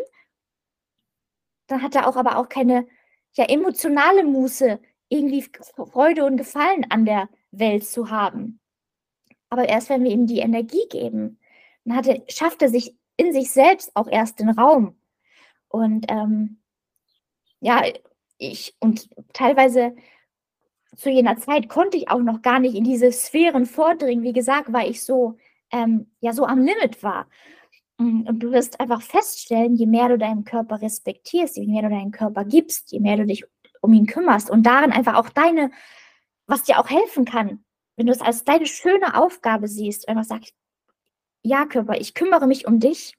[1.67, 2.87] Dann hat er auch aber auch keine
[3.35, 8.61] ja, emotionale Muße, irgendwie Freude und Gefallen an der Welt zu haben.
[9.51, 11.39] Aber erst wenn wir ihm die Energie geben,
[11.85, 14.97] dann hat er, schafft er sich in sich selbst auch erst den Raum.
[15.69, 16.58] Und ähm,
[17.61, 17.83] ja,
[18.39, 19.95] ich und teilweise
[20.97, 24.25] zu jener Zeit konnte ich auch noch gar nicht in diese Sphären vordringen.
[24.25, 25.37] Wie gesagt, weil ich so
[25.73, 27.27] ähm, ja so am Limit war.
[27.99, 31.91] Mm, und du wirst einfach feststellen, je mehr du deinen Körper respektierst, je mehr du
[31.91, 33.45] deinen Körper gibst, je mehr du dich
[33.81, 35.71] um ihn kümmerst und darin einfach auch deine,
[36.47, 37.65] was dir auch helfen kann,
[37.97, 40.55] wenn du es als deine schöne Aufgabe siehst, einfach sagst,
[41.43, 43.15] ja, Körper, ich kümmere mich um dich.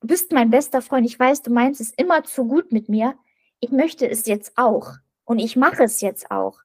[0.00, 1.06] Du bist mein bester Freund.
[1.06, 3.14] Ich weiß, du meinst es immer zu gut mit mir.
[3.62, 4.96] Ich möchte es jetzt auch.
[5.24, 6.58] Und ich mache es jetzt auch.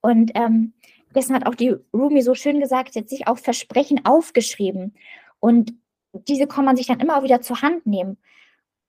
[0.00, 0.74] Und ähm,
[1.12, 4.96] gestern hat auch die Rumi so schön gesagt, jetzt sich auch Versprechen aufgeschrieben.
[5.38, 5.72] Und
[6.12, 8.18] diese kann man sich dann immer auch wieder zur Hand nehmen.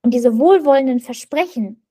[0.02, 1.82] Und diese wohlwollenden Versprechen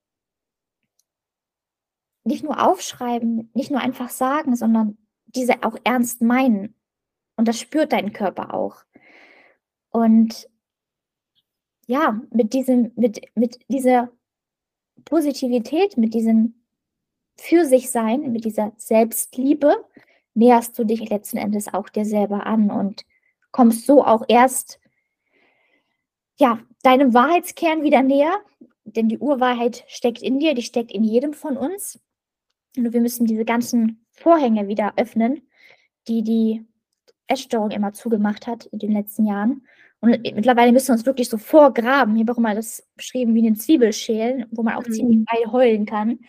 [2.25, 6.75] nicht nur aufschreiben, nicht nur einfach sagen, sondern diese auch ernst meinen.
[7.37, 8.83] Und das spürt dein Körper auch.
[9.89, 10.49] Und
[11.87, 14.11] ja, mit diesem, mit, mit dieser
[15.03, 16.55] Positivität, mit diesem
[17.37, 19.75] für sich sein, mit dieser Selbstliebe,
[20.33, 23.05] näherst du dich letzten Endes auch dir selber an und
[23.51, 24.79] kommst so auch erst
[26.37, 28.35] ja, deinem Wahrheitskern wieder näher,
[28.83, 31.99] denn die Urwahrheit steckt in dir, die steckt in jedem von uns.
[32.77, 35.47] Und wir müssen diese ganzen Vorhänge wieder öffnen,
[36.07, 36.65] die die
[37.27, 39.65] Essstörung immer zugemacht hat in den letzten Jahren.
[40.05, 42.13] Und mittlerweile müssen wir uns wirklich so vorgraben.
[42.13, 44.91] Hier habe auch mal das beschrieben wie einen Zwiebelschälen, wo man auch mhm.
[44.91, 46.19] ziemlich weit heulen kann.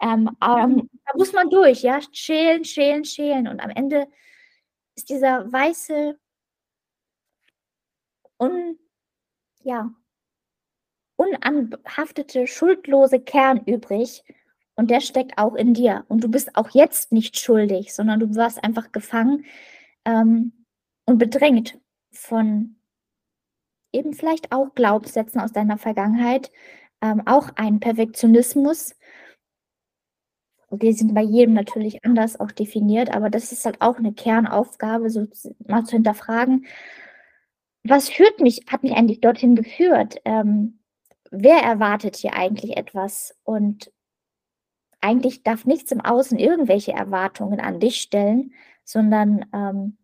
[0.00, 0.88] Ähm, aber mhm.
[1.04, 3.48] da muss man durch, ja, schälen, schälen, schälen.
[3.48, 4.06] Und am Ende
[4.94, 6.16] ist dieser weiße,
[8.38, 8.78] un,
[9.64, 9.92] ja,
[11.16, 14.22] unanhaftete, schuldlose Kern übrig.
[14.76, 16.04] Und der steckt auch in dir.
[16.06, 19.46] Und du bist auch jetzt nicht schuldig, sondern du warst einfach gefangen
[20.04, 20.64] ähm,
[21.06, 21.76] und bedrängt
[22.12, 22.76] von
[23.92, 26.50] eben vielleicht auch Glaubenssätzen aus deiner Vergangenheit,
[27.02, 28.94] ähm, auch ein Perfektionismus.
[30.70, 35.10] Die sind bei jedem natürlich anders auch definiert, aber das ist halt auch eine Kernaufgabe,
[35.10, 35.26] so
[35.66, 36.66] mal zu hinterfragen,
[37.88, 40.16] was führt mich, hat mich eigentlich dorthin geführt?
[40.24, 40.80] Ähm,
[41.30, 43.36] wer erwartet hier eigentlich etwas?
[43.44, 43.92] Und
[45.00, 49.98] eigentlich darf nichts im Außen irgendwelche Erwartungen an dich stellen, sondern ähm,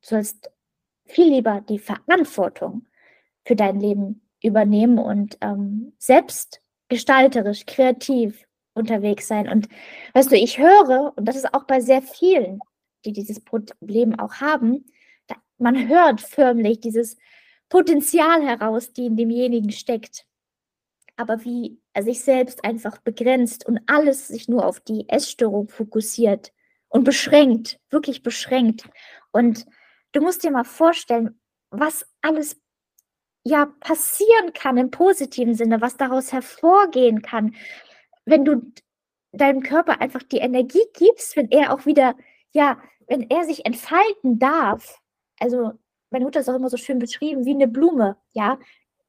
[0.00, 0.50] sollst
[1.08, 2.86] viel lieber die Verantwortung
[3.44, 9.48] für dein Leben übernehmen und ähm, selbst gestalterisch, kreativ unterwegs sein.
[9.48, 9.68] Und
[10.14, 12.60] weißt du, ich höre, und das ist auch bei sehr vielen,
[13.04, 14.86] die dieses Problem auch haben,
[15.26, 17.16] da, man hört förmlich dieses
[17.68, 20.24] Potenzial heraus, die in demjenigen steckt.
[21.16, 26.52] Aber wie er sich selbst einfach begrenzt und alles sich nur auf die Essstörung fokussiert
[26.88, 28.88] und beschränkt, wirklich beschränkt.
[29.32, 29.66] Und
[30.12, 31.40] du musst dir mal vorstellen,
[31.70, 32.60] was alles
[33.44, 37.54] ja passieren kann im positiven Sinne, was daraus hervorgehen kann,
[38.24, 38.72] wenn du
[39.32, 42.14] deinem Körper einfach die Energie gibst, wenn er auch wieder,
[42.52, 45.00] ja, wenn er sich entfalten darf.
[45.38, 45.72] Also,
[46.10, 48.58] meine Mutter ist auch immer so schön beschrieben, wie eine Blume, ja.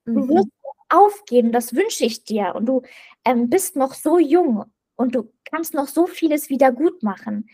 [0.05, 0.29] Du mhm.
[0.29, 0.49] wirst
[0.89, 2.55] aufgehen, das wünsche ich dir.
[2.55, 2.81] Und du
[3.25, 7.49] ähm, bist noch so jung und du kannst noch so vieles wieder gut machen.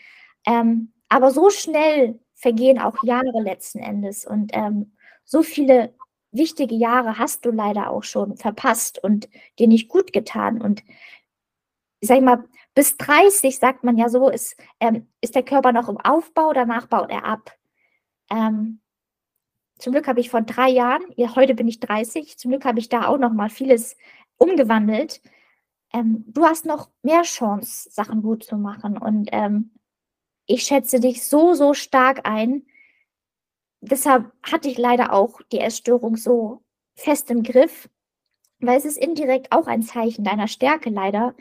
[0.45, 4.25] Ähm, aber so schnell vergehen auch Jahre letzten Endes.
[4.25, 4.93] Und ähm,
[5.23, 5.93] so viele
[6.31, 10.61] wichtige Jahre hast du leider auch schon verpasst und dir nicht gut getan.
[10.61, 10.83] Und
[12.01, 12.43] ich sag mal,
[12.75, 16.87] bis 30, sagt man ja so, ist, ähm, ist der Körper noch im Aufbau, danach
[16.87, 17.57] baut er ab.
[18.29, 18.81] Ähm,
[19.77, 22.79] zum Glück habe ich vor drei Jahren, ja, heute bin ich 30, zum Glück habe
[22.79, 23.97] ich da auch noch mal vieles
[24.37, 25.21] umgewandelt.
[25.93, 28.97] Ähm, du hast noch mehr Chance, Sachen gut zu machen.
[28.97, 29.71] Und ähm,
[30.45, 32.65] ich schätze dich so, so stark ein.
[33.81, 36.61] Deshalb hatte ich leider auch die Essstörung so
[36.95, 37.89] fest im Griff,
[38.59, 41.35] weil es ist indirekt auch ein Zeichen deiner Stärke leider.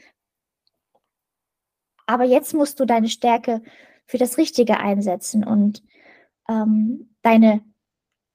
[2.07, 3.63] Aber jetzt musst du deine Stärke
[4.07, 5.83] für das Richtige einsetzen und
[6.49, 7.65] ähm, deine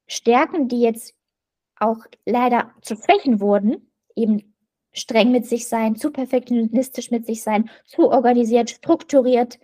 [0.08, 1.13] Stärken, die jetzt
[1.75, 4.55] auch leider zu Schwächen wurden, eben
[4.91, 9.60] streng mit sich sein, zu perfektionistisch mit sich sein, zu organisiert, strukturiert,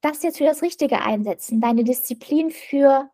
[0.00, 3.10] das jetzt für das Richtige einsetzen, deine Disziplin für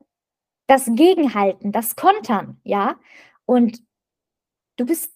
[0.66, 2.98] das Gegenhalten, das Kontern, ja.
[3.46, 3.82] Und
[4.76, 5.12] du bist,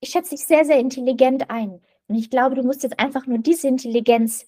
[0.00, 1.80] ich schätze dich sehr, sehr intelligent ein.
[2.08, 4.46] Und ich glaube, du musst jetzt einfach nur diese Intelligenz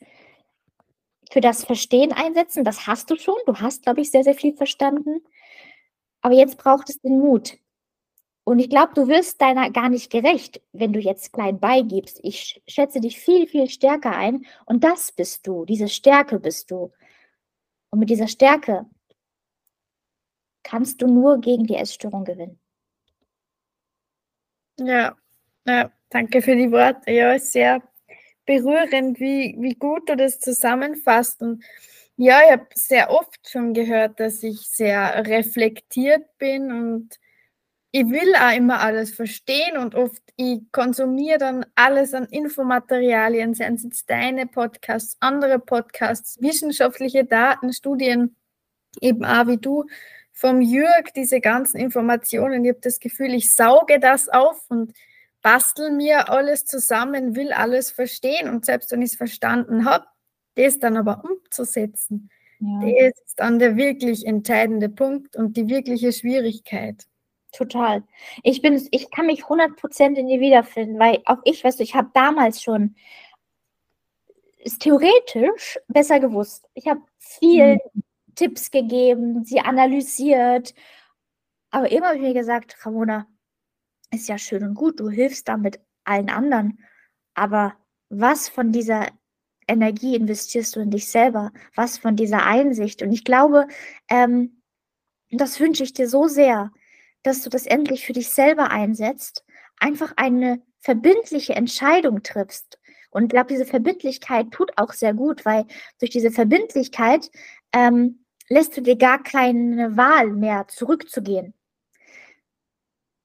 [1.31, 2.64] für das Verstehen einsetzen.
[2.64, 3.37] Das hast du schon.
[3.46, 5.23] Du hast, glaube ich, sehr, sehr viel verstanden.
[6.23, 7.59] Aber jetzt braucht es den Mut.
[8.44, 12.18] Und ich glaube, du wirst deiner gar nicht gerecht, wenn du jetzt klein beigibst.
[12.22, 14.46] Ich schätze dich viel, viel stärker ein.
[14.66, 15.64] Und das bist du.
[15.64, 16.92] Diese Stärke bist du.
[17.90, 18.87] Und mit dieser Stärke
[20.62, 22.59] kannst du nur gegen die Essstörung gewinnen.
[24.79, 25.16] Ja,
[25.66, 27.11] ja, danke für die Worte.
[27.11, 27.83] Ja, sehr
[28.46, 31.42] berührend, wie, wie gut du das zusammenfasst.
[31.42, 31.62] Und
[32.16, 37.18] ja, ich habe sehr oft schon gehört, dass ich sehr reflektiert bin und
[37.92, 43.74] ich will auch immer alles verstehen und oft ich konsumiere dann alles an Infomaterialien, seien
[43.74, 48.37] es jetzt deine Podcasts, andere Podcasts, wissenschaftliche Daten, Studien,
[49.00, 49.87] eben auch wie du
[50.33, 52.64] vom Jürg, diese ganzen Informationen.
[52.64, 54.92] Ich habe das Gefühl, ich sauge das auf und
[55.42, 60.07] bastel mir alles zusammen, will alles verstehen und selbst wenn ich es verstanden habe,
[60.55, 63.09] das dann aber umzusetzen, ja.
[63.11, 67.07] das ist dann der wirklich entscheidende Punkt und die wirkliche Schwierigkeit.
[67.53, 68.03] Total.
[68.43, 71.95] Ich bin, ich kann mich 100% in dir wiederfinden, weil auch ich, weißt du, ich
[71.95, 72.95] habe damals schon
[74.63, 76.69] ist theoretisch besser gewusst.
[76.75, 78.03] Ich habe viel mhm.
[78.35, 80.75] Tipps gegeben, sie analysiert,
[81.71, 83.27] aber immer habe ich mir gesagt, Ramona,
[84.13, 86.81] ist ja schön und gut, du hilfst damit allen anderen,
[87.35, 87.75] aber
[88.09, 89.07] was von dieser
[89.69, 91.53] Energie investierst du in dich selber?
[91.77, 93.03] Was von dieser Einsicht?
[93.03, 93.69] Und ich glaube,
[94.09, 94.63] ähm,
[95.31, 96.73] das wünsche ich dir so sehr,
[97.22, 99.44] dass du das endlich für dich selber einsetzt,
[99.78, 102.78] einfach eine verbindliche Entscheidung triffst.
[103.11, 105.66] Und ich glaube, diese Verbindlichkeit tut auch sehr gut, weil
[105.98, 107.30] durch diese Verbindlichkeit
[107.72, 111.54] ähm, lässt du dir gar keine Wahl mehr, zurückzugehen.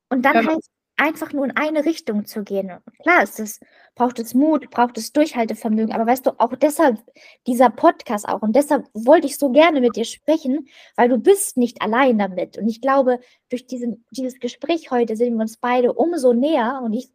[0.10, 0.54] Und dann ja.
[0.54, 2.72] heißt einfach nur in eine Richtung zu gehen.
[3.02, 3.62] Klar ist
[3.96, 7.00] braucht es Mut, braucht es Durchhaltevermögen, aber weißt du, auch deshalb
[7.48, 11.58] dieser Podcast auch und deshalb wollte ich so gerne mit dir sprechen, weil du bist
[11.58, 15.94] nicht allein damit und ich glaube, durch diesen, dieses Gespräch heute sind wir uns beide
[15.94, 17.10] umso näher und ich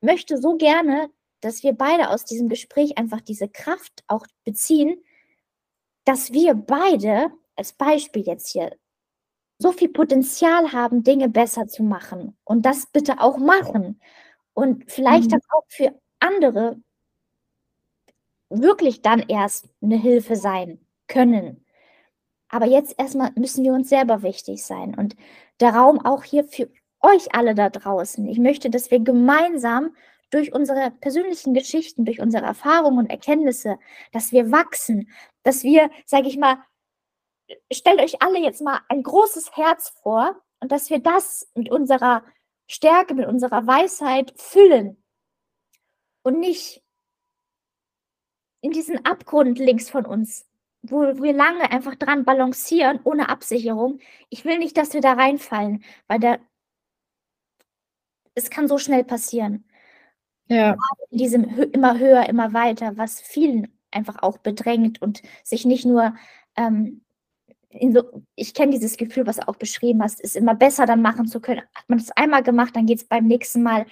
[0.00, 1.08] möchte so gerne,
[1.40, 5.00] dass wir beide aus diesem Gespräch einfach diese Kraft auch beziehen,
[6.04, 8.76] dass wir beide als Beispiel jetzt hier
[9.58, 14.00] so viel Potenzial haben, Dinge besser zu machen und das bitte auch machen
[14.52, 15.30] und vielleicht mhm.
[15.30, 16.76] dann auch für andere
[18.50, 21.64] wirklich dann erst eine Hilfe sein können.
[22.48, 25.16] Aber jetzt erstmal müssen wir uns selber wichtig sein und
[25.60, 28.26] der Raum auch hier für euch alle da draußen.
[28.28, 29.94] Ich möchte, dass wir gemeinsam
[30.30, 33.76] durch unsere persönlichen Geschichten, durch unsere Erfahrungen und Erkenntnisse,
[34.12, 35.10] dass wir wachsen,
[35.42, 36.58] dass wir, sage ich mal,
[37.72, 42.24] stellt euch alle jetzt mal ein großes Herz vor und dass wir das mit unserer
[42.66, 45.02] Stärke, mit unserer Weisheit füllen
[46.22, 46.82] und nicht
[48.62, 50.48] in diesen Abgrund links von uns,
[50.82, 54.00] wo wir lange einfach dran balancieren, ohne Absicherung.
[54.30, 56.38] Ich will nicht, dass wir da reinfallen, weil da,
[58.34, 59.68] es kann so schnell passieren.
[60.48, 60.76] Ja.
[61.10, 66.14] In diesem immer höher, immer weiter, was vielen einfach auch bedrängt und sich nicht nur
[66.56, 67.03] ähm,
[68.36, 71.40] ich kenne dieses Gefühl, was du auch beschrieben hast, ist immer besser dann machen zu
[71.40, 71.62] können.
[71.74, 73.86] Hat man das einmal gemacht, dann geht es beim nächsten Mal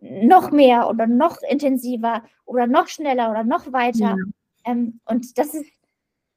[0.00, 4.16] noch mehr oder noch intensiver oder noch schneller oder noch weiter.
[4.16, 4.16] Ja.
[4.64, 5.70] Ähm, und das ist,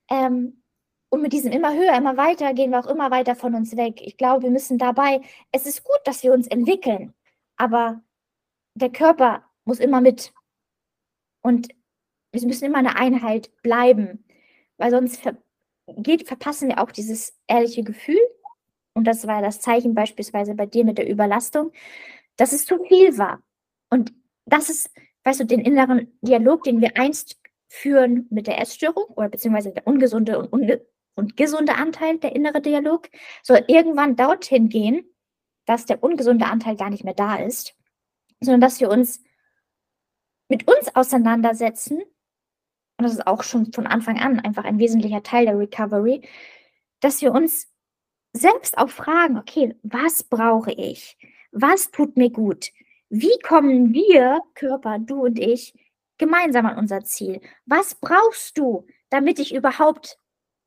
[0.09, 0.61] ähm,
[1.09, 4.01] und mit diesem immer höher, immer weiter gehen wir auch immer weiter von uns weg.
[4.01, 7.13] Ich glaube, wir müssen dabei, es ist gut, dass wir uns entwickeln,
[7.57, 8.01] aber
[8.75, 10.33] der Körper muss immer mit.
[11.41, 11.69] Und
[12.31, 14.25] wir müssen immer eine Einheit bleiben,
[14.77, 15.37] weil sonst ver
[15.87, 18.19] geht, verpassen wir auch dieses ehrliche Gefühl.
[18.93, 21.71] Und das war das Zeichen beispielsweise bei dir mit der Überlastung,
[22.37, 23.41] dass es zu viel war.
[23.89, 24.13] Und
[24.45, 24.89] das ist,
[25.23, 29.85] weißt du, den inneren Dialog, den wir einst führen mit der Essstörung oder beziehungsweise der
[29.87, 33.09] ungesunde und, unge und gesunde Anteil, der innere Dialog,
[33.41, 35.05] soll irgendwann dorthin gehen,
[35.65, 37.75] dass der ungesunde Anteil gar nicht mehr da ist,
[38.39, 39.23] sondern dass wir uns
[40.47, 42.01] mit uns auseinandersetzen
[42.97, 46.21] und das ist auch schon von Anfang an einfach ein wesentlicher Teil der Recovery,
[47.01, 47.67] dass wir uns
[48.33, 51.17] selbst auch fragen, okay, was brauche ich?
[51.51, 52.69] Was tut mir gut?
[53.09, 55.73] Wie kommen wir, Körper, du und ich,
[56.17, 57.41] gemeinsam an unser Ziel?
[57.65, 60.17] Was brauchst du, damit ich überhaupt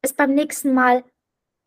[0.03, 1.05] es beim nächsten Mal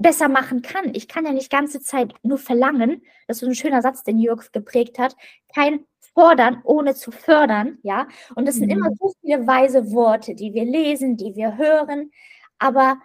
[0.02, 0.94] besser machen kann?
[0.94, 4.52] Ich kann ja nicht ganze Zeit nur verlangen, das ist ein schöner Satz, den Jörg
[4.52, 5.16] geprägt hat,
[5.54, 8.08] kein fordern, ohne zu fördern, ja.
[8.36, 8.78] Und das sind mhm.
[8.78, 12.12] immer so viele weise Worte, die wir lesen, die wir hören.
[12.60, 12.98] Aber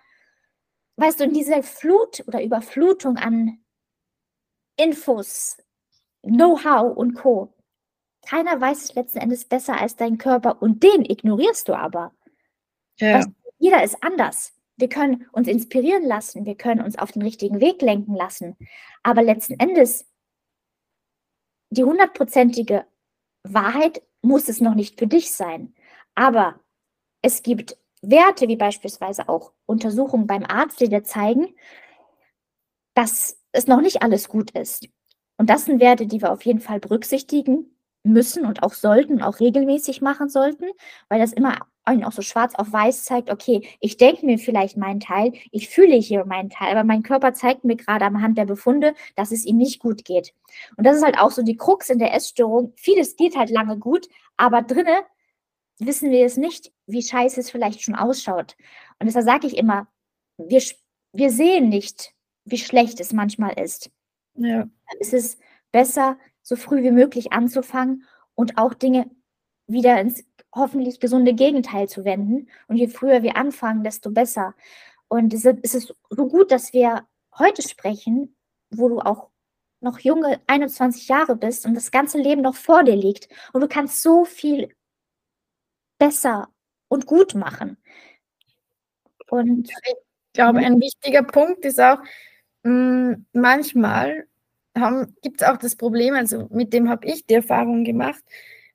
[0.97, 3.59] weißt du, in dieser Flut oder Überflutung an
[4.77, 5.57] Infos,
[6.23, 7.55] Know-how und Co.
[8.27, 12.13] Keiner weiß es letzten Endes besser als dein Körper und den ignorierst du aber.
[12.99, 13.19] Ja.
[13.19, 14.53] Weißt, jeder ist anders.
[14.77, 18.57] Wir können uns inspirieren lassen, wir können uns auf den richtigen Weg lenken lassen.
[19.03, 20.07] Aber letzten Endes,
[21.71, 22.87] die hundertprozentige
[23.43, 25.75] Wahrheit muss es noch nicht für dich sein.
[26.15, 26.61] Aber
[27.23, 31.55] es gibt Werte, wie beispielsweise auch Untersuchungen beim Arzt, die dir zeigen,
[32.95, 34.89] dass es noch nicht alles gut ist.
[35.39, 39.41] Und das sind Werte, die wir auf jeden Fall berücksichtigen müssen und auch sollten, auch
[39.41, 40.67] regelmäßig machen sollten,
[41.09, 45.01] weil das immer auch so schwarz auf weiß zeigt, okay, ich denke mir vielleicht meinen
[45.01, 48.95] Teil, ich fühle hier meinen Teil, aber mein Körper zeigt mir gerade anhand der Befunde,
[49.15, 50.35] dass es ihm nicht gut geht.
[50.77, 52.73] Und das ist halt auch so die Krux in der Essstörung.
[52.77, 55.05] Vieles geht halt lange gut, aber drinne
[55.79, 58.57] wissen wir es nicht, wie scheiße es vielleicht schon ausschaut.
[58.99, 59.87] Und deshalb sage ich immer,
[60.39, 60.63] wir,
[61.13, 62.13] wir sehen nicht,
[62.45, 63.91] wie schlecht es manchmal ist.
[64.35, 64.69] Ja.
[65.01, 65.39] Es ist
[65.73, 69.11] besser, so früh wie möglich anzufangen und auch Dinge
[69.67, 70.25] wieder ins
[70.57, 72.49] hoffentlich gesunde Gegenteil zu wenden.
[72.67, 74.55] Und je früher wir anfangen, desto besser.
[75.09, 77.07] Und es ist so gut, dass wir
[77.39, 78.35] heute sprechen,
[78.71, 79.29] wo du auch
[79.81, 83.29] noch junge 21 Jahre bist und das ganze Leben noch vor dir liegt.
[83.53, 84.75] Und du kannst so viel
[85.99, 86.49] besser
[86.89, 87.77] und gut machen.
[89.29, 89.95] Und ich
[90.33, 91.99] glaube, ein wichtiger Punkt ist auch,
[92.63, 94.27] mm, manchmal
[95.23, 98.23] gibt es auch das Problem, also mit dem habe ich die Erfahrung gemacht,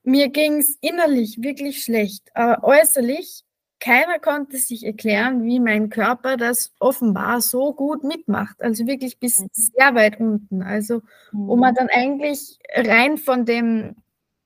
[0.04, 3.44] mir ging es innerlich wirklich schlecht, aber äußerlich,
[3.80, 8.62] keiner konnte sich erklären, wie mein Körper das offenbar so gut mitmacht.
[8.62, 9.48] Also wirklich bis mhm.
[9.52, 10.62] sehr weit unten.
[10.62, 11.78] Also wo man mhm.
[11.78, 13.96] dann eigentlich rein von dem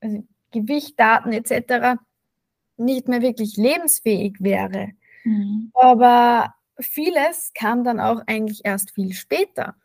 [0.00, 2.00] also Gewicht, Daten etc.
[2.78, 4.92] nicht mehr wirklich lebensfähig wäre.
[5.24, 5.70] Mhm.
[5.74, 9.76] Aber vieles kam dann auch eigentlich erst viel später.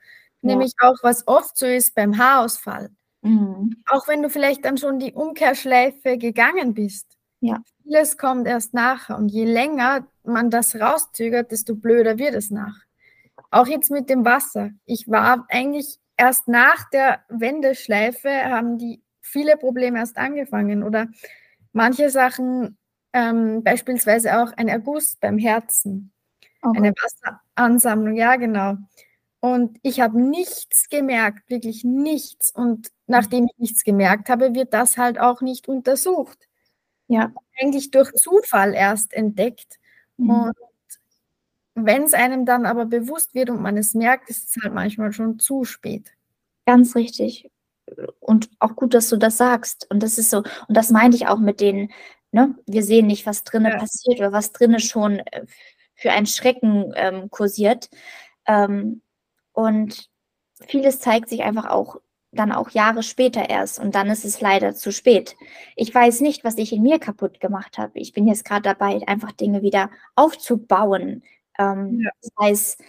[0.41, 0.51] Ja.
[0.51, 2.89] Nämlich auch, was oft so ist beim Haarausfall.
[3.21, 3.75] Mhm.
[3.87, 7.17] Auch wenn du vielleicht dann schon die Umkehrschleife gegangen bist.
[7.39, 7.61] Ja.
[7.83, 9.17] Vieles kommt erst nachher.
[9.17, 12.75] Und je länger man das rauszögert, desto blöder wird es nach.
[13.49, 14.71] Auch jetzt mit dem Wasser.
[14.85, 20.83] Ich war eigentlich erst nach der Wendeschleife, haben die viele Probleme erst angefangen.
[20.83, 21.07] Oder
[21.73, 22.77] manche Sachen,
[23.13, 26.11] ähm, beispielsweise auch ein Erguss beim Herzen.
[26.61, 26.77] Okay.
[26.77, 28.77] Eine Wasseransammlung, ja genau.
[29.41, 32.51] Und ich habe nichts gemerkt, wirklich nichts.
[32.51, 36.47] Und nachdem ich nichts gemerkt habe, wird das halt auch nicht untersucht.
[37.07, 37.33] Ja.
[37.59, 39.79] Eigentlich durch Zufall erst entdeckt.
[40.17, 40.29] Mhm.
[40.29, 40.55] Und
[41.73, 45.11] wenn es einem dann aber bewusst wird und man es merkt, ist es halt manchmal
[45.11, 46.11] schon zu spät.
[46.67, 47.49] Ganz richtig.
[48.19, 49.89] Und auch gut, dass du das sagst.
[49.89, 51.91] Und das ist so, und das meinte ich auch mit den,
[52.31, 53.79] ne, wir sehen nicht, was drinnen ja.
[53.79, 55.45] passiert oder was drinnen schon äh,
[55.95, 57.89] für einen Schrecken ähm, kursiert.
[58.45, 59.01] Ähm,
[59.53, 60.09] und
[60.67, 61.97] vieles zeigt sich einfach auch
[62.31, 65.35] dann auch Jahre später erst und dann ist es leider zu spät.
[65.75, 67.99] Ich weiß nicht, was ich in mir kaputt gemacht habe.
[67.99, 71.23] Ich bin jetzt gerade dabei, einfach Dinge wieder aufzubauen.
[71.59, 72.09] Ähm, ja.
[72.21, 72.83] Das heißt,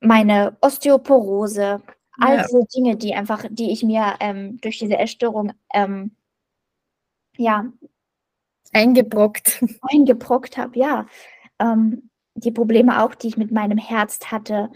[0.00, 1.80] meine Osteoporose,
[2.20, 2.42] all ja.
[2.42, 6.16] diese Dinge, die einfach, die ich mir ähm, durch diese Essstörung ähm,
[7.36, 7.66] ja
[8.72, 11.06] eingebrockt, eingebrockt habe, ja.
[11.60, 14.70] Ähm, die Probleme auch, die ich mit meinem Herz hatte,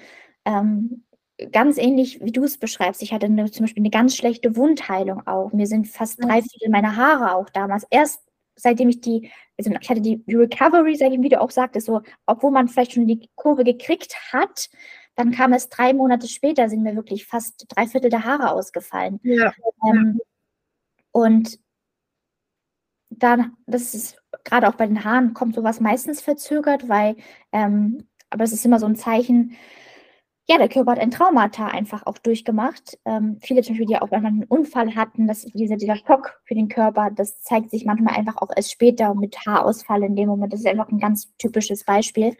[0.45, 1.05] ähm,
[1.51, 3.03] ganz ähnlich, wie du es beschreibst.
[3.03, 5.53] Ich hatte eine, zum Beispiel eine ganz schlechte Wundheilung auch.
[5.53, 7.87] Mir sind fast drei Viertel meiner Haare auch damals.
[7.91, 8.23] Erst
[8.55, 12.51] seitdem ich die, also ich hatte die, Recovery, ich, wie du auch sagtest, so, obwohl
[12.51, 14.69] man vielleicht schon die Kurve gekriegt hat,
[15.15, 19.21] dann kam es drei Monate später, sind mir wirklich fast drei Viertel der Haare ausgefallen.
[19.23, 19.53] Ja.
[19.87, 20.21] Ähm,
[21.11, 21.59] und
[23.11, 27.17] dann, das ist gerade auch bei den Haaren, kommt sowas meistens verzögert, weil,
[27.53, 29.57] ähm, aber es ist immer so ein Zeichen,
[30.49, 32.99] ja, der Körper hat ein Traumata einfach auch durchgemacht.
[33.05, 36.41] Ähm, viele zum Beispiel, die auch einmal einen Unfall hatten, das ist dieser, dieser Schock
[36.45, 40.29] für den Körper, das zeigt sich manchmal einfach auch erst später mit Haarausfall in dem
[40.29, 40.53] Moment.
[40.53, 42.37] Das ist einfach ein ganz typisches Beispiel.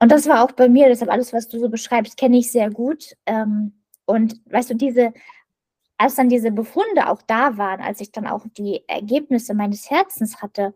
[0.00, 2.70] Und das war auch bei mir, deshalb alles, was du so beschreibst, kenne ich sehr
[2.70, 3.16] gut.
[3.26, 5.12] Ähm, und weißt du, diese,
[5.98, 10.42] als dann diese Befunde auch da waren, als ich dann auch die Ergebnisse meines Herzens
[10.42, 10.74] hatte,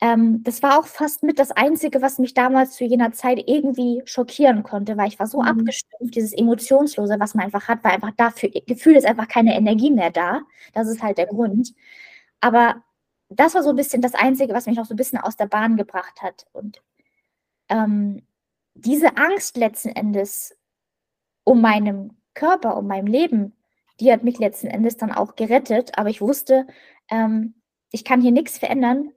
[0.00, 4.02] ähm, das war auch fast mit das Einzige, was mich damals zu jener Zeit irgendwie
[4.04, 5.48] schockieren konnte, weil ich war so mhm.
[5.48, 9.90] abgestimmt, dieses Emotionslose, was man einfach hat, weil einfach dafür, Gefühl ist einfach keine Energie
[9.90, 10.42] mehr da.
[10.72, 11.74] Das ist halt der Grund.
[12.40, 12.82] Aber
[13.28, 15.46] das war so ein bisschen das Einzige, was mich noch so ein bisschen aus der
[15.46, 16.46] Bahn gebracht hat.
[16.52, 16.82] Und
[17.68, 18.22] ähm,
[18.74, 20.56] diese Angst letzten Endes
[21.44, 23.56] um meinem Körper, um meinem Leben,
[24.00, 25.98] die hat mich letzten Endes dann auch gerettet.
[25.98, 26.66] Aber ich wusste,
[27.10, 27.54] ähm,
[27.90, 29.12] ich kann hier nichts verändern,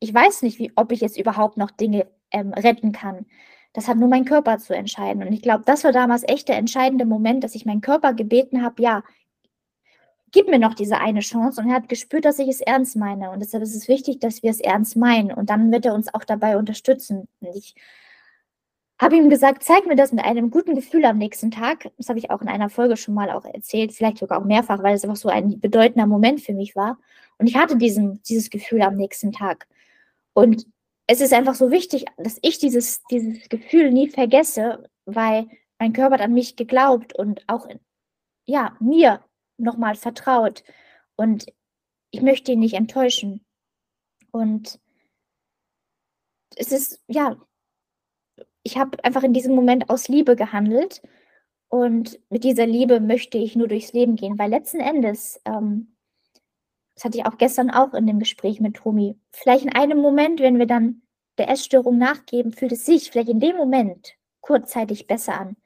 [0.00, 3.26] ich weiß nicht, wie, ob ich jetzt überhaupt noch Dinge ähm, retten kann.
[3.72, 5.22] Das hat nur mein Körper zu entscheiden.
[5.22, 8.62] Und ich glaube, das war damals echt der entscheidende Moment, dass ich meinen Körper gebeten
[8.62, 9.02] habe, ja,
[10.32, 11.60] gib mir noch diese eine Chance.
[11.60, 13.30] Und er hat gespürt, dass ich es ernst meine.
[13.30, 15.32] Und deshalb ist es wichtig, dass wir es ernst meinen.
[15.32, 17.28] Und dann wird er uns auch dabei unterstützen.
[17.40, 17.74] Und ich
[18.98, 21.90] habe ihm gesagt, zeig mir das mit einem guten Gefühl am nächsten Tag.
[21.98, 24.82] Das habe ich auch in einer Folge schon mal auch erzählt, vielleicht sogar auch mehrfach,
[24.82, 26.98] weil es einfach so ein bedeutender Moment für mich war.
[27.38, 29.66] Und ich hatte diesen, dieses Gefühl am nächsten Tag.
[30.36, 30.66] Und
[31.06, 36.16] es ist einfach so wichtig, dass ich dieses, dieses Gefühl nie vergesse, weil mein Körper
[36.16, 37.66] hat an mich geglaubt und auch
[38.44, 39.24] ja, mir
[39.56, 40.62] nochmal vertraut.
[41.16, 41.46] Und
[42.10, 43.46] ich möchte ihn nicht enttäuschen.
[44.30, 44.78] Und
[46.54, 47.40] es ist, ja,
[48.62, 51.00] ich habe einfach in diesem Moment aus Liebe gehandelt.
[51.68, 55.95] Und mit dieser Liebe möchte ich nur durchs Leben gehen, weil letzten Endes, ähm,
[56.96, 60.40] das hatte ich auch gestern auch in dem Gespräch mit Tomi, vielleicht in einem Moment,
[60.40, 61.02] wenn wir dann
[61.36, 65.56] der Essstörung nachgeben, fühlt es sich vielleicht in dem Moment kurzzeitig besser an.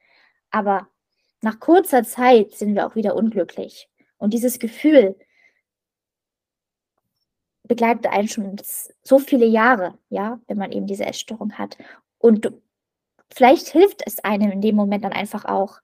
[0.51, 0.89] Aber
[1.41, 3.89] nach kurzer Zeit sind wir auch wieder unglücklich.
[4.17, 5.17] Und dieses Gefühl
[7.63, 8.61] begleitet einen schon
[9.01, 11.77] so viele Jahre, ja, wenn man eben diese Essstörung hat.
[12.17, 12.51] Und
[13.33, 15.79] vielleicht hilft es einem in dem Moment dann einfach auch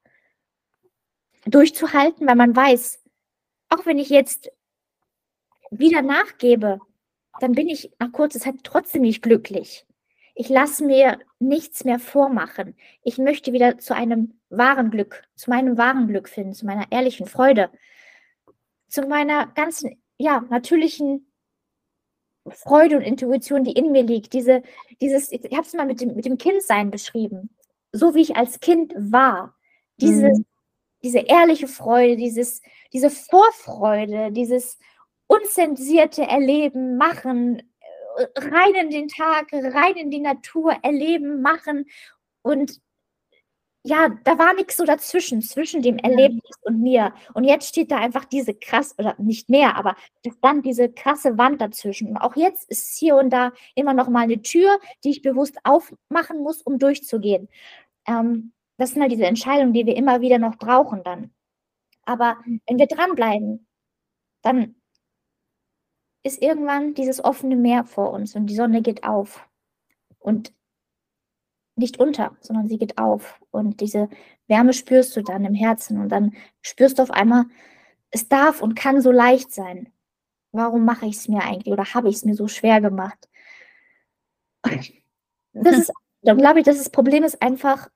[1.46, 3.02] durchzuhalten, weil man weiß,
[3.70, 4.52] auch wenn ich jetzt
[5.72, 6.80] wieder nachgebe,
[7.40, 9.86] dann bin ich nach kurzer Zeit trotzdem nicht glücklich.
[10.36, 12.76] Ich lasse mir nichts mehr vormachen.
[13.04, 17.26] Ich möchte wieder zu einem wahren Glück, zu meinem wahren Glück finden, zu meiner ehrlichen
[17.26, 17.72] Freude,
[18.88, 21.32] zu meiner ganzen, ja, natürlichen
[22.50, 24.34] Freude und Intuition, die in mir liegt.
[24.34, 24.62] Diese,
[25.02, 27.50] dieses, ich habe es mal mit dem, mit dem Kindsein beschrieben.
[27.92, 29.56] So wie ich als Kind war.
[29.98, 30.46] Diese, mhm.
[31.04, 32.62] diese ehrliche Freude, dieses,
[32.94, 34.78] diese Vorfreude, dieses
[35.28, 37.60] unzensierte Erleben, Machen,
[38.18, 41.86] äh, rein in den Tag, rein in die Natur, erleben, machen.
[42.42, 42.82] Und
[43.84, 47.14] ja, da war nichts so dazwischen, zwischen dem Erlebnis und mir.
[47.34, 49.96] Und jetzt steht da einfach diese krass, oder nicht mehr, aber
[50.42, 52.10] dann diese krasse Wand dazwischen.
[52.10, 55.58] Und auch jetzt ist hier und da immer noch mal eine Tür, die ich bewusst
[55.64, 57.48] aufmachen muss, um durchzugehen.
[58.08, 61.32] Ähm, das sind halt diese Entscheidungen, die wir immer wieder noch brauchen dann.
[62.04, 63.68] Aber wenn wir dranbleiben,
[64.42, 64.76] dann
[66.24, 69.48] ist irgendwann dieses offene Meer vor uns und die Sonne geht auf.
[70.20, 70.54] Und
[71.78, 73.40] nicht unter, sondern sie geht auf.
[73.52, 74.10] Und diese
[74.48, 76.00] Wärme spürst du dann im Herzen.
[76.00, 77.46] Und dann spürst du auf einmal,
[78.10, 79.92] es darf und kann so leicht sein.
[80.52, 83.30] Warum mache ich es mir eigentlich oder habe ich es mir so schwer gemacht?
[85.60, 85.92] Das ist,
[86.22, 87.90] da glaube ich, dass das Problem ist einfach,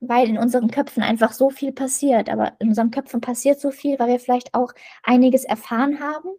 [0.00, 2.28] weil in unseren Köpfen einfach so viel passiert.
[2.28, 4.72] Aber in unseren Köpfen passiert so viel, weil wir vielleicht auch
[5.04, 6.30] einiges erfahren haben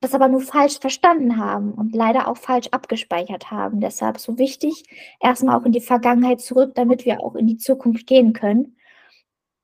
[0.00, 3.80] das aber nur falsch verstanden haben und leider auch falsch abgespeichert haben.
[3.80, 4.84] Deshalb so wichtig,
[5.20, 8.76] erstmal auch in die Vergangenheit zurück, damit wir auch in die Zukunft gehen können.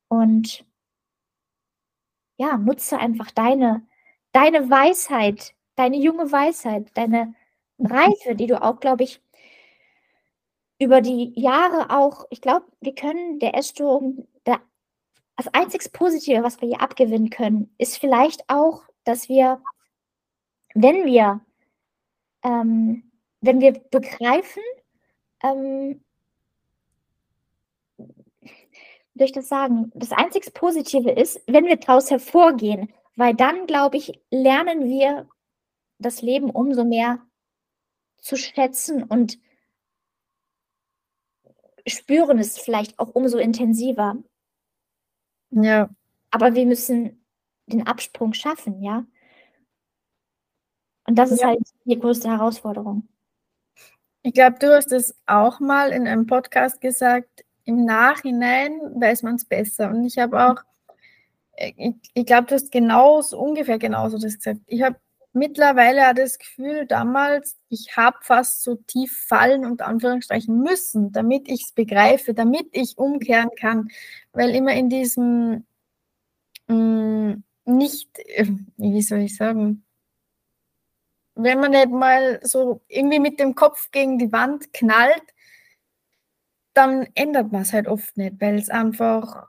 [0.08, 0.64] Und
[2.36, 3.86] ja, nutze einfach deine,
[4.32, 7.34] deine Weisheit, deine junge Weisheit, deine
[7.78, 9.20] Reife, die du auch, glaube ich,
[10.80, 14.26] über die Jahre auch, ich glaube, wir können der Essstörung,
[15.36, 19.60] das einzig Positive, was wir hier abgewinnen können, ist vielleicht auch, dass wir
[20.74, 21.40] wenn wir,
[22.42, 23.10] ähm,
[23.40, 24.62] wenn wir begreifen,
[25.42, 26.04] ähm,
[29.14, 34.20] ich das sagen, das einzig Positive ist, wenn wir daraus hervorgehen, weil dann, glaube ich,
[34.30, 35.28] lernen wir
[35.98, 37.20] das Leben umso mehr
[38.18, 39.38] zu schätzen und
[41.86, 44.16] spüren es vielleicht auch umso intensiver.
[45.50, 45.90] Ja.
[46.30, 47.24] Aber wir müssen
[47.66, 49.06] den Absprung schaffen, ja.
[51.06, 51.48] Und das ist ja.
[51.48, 53.08] halt die größte Herausforderung.
[54.22, 59.36] Ich glaube, du hast es auch mal in einem Podcast gesagt, im Nachhinein weiß man
[59.36, 59.90] es besser.
[59.90, 60.62] Und ich habe auch,
[61.52, 64.60] äh, ich, ich glaube, du hast genauso, ungefähr genauso das gesagt.
[64.66, 64.96] Ich habe
[65.34, 71.48] mittlerweile auch das Gefühl, damals, ich habe fast so tief fallen und Anführungsstrichen müssen, damit
[71.48, 73.88] ich es begreife, damit ich umkehren kann.
[74.32, 75.66] Weil immer in diesem
[76.68, 78.46] mh, mm, nicht, äh,
[78.76, 79.84] wie soll ich sagen,
[81.34, 85.22] wenn man nicht mal so irgendwie mit dem Kopf gegen die Wand knallt,
[86.74, 89.46] dann ändert man es halt oft nicht, weil es einfach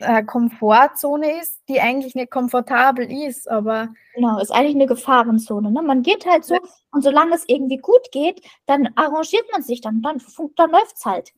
[0.00, 5.70] eine Komfortzone ist, die eigentlich nicht komfortabel ist, aber genau, ist eigentlich eine Gefahrenzone.
[5.70, 5.82] Ne?
[5.82, 6.58] Man geht halt so
[6.90, 10.20] und solange es irgendwie gut geht, dann arrangiert man sich dann, dann,
[10.56, 11.32] dann läuft es halt.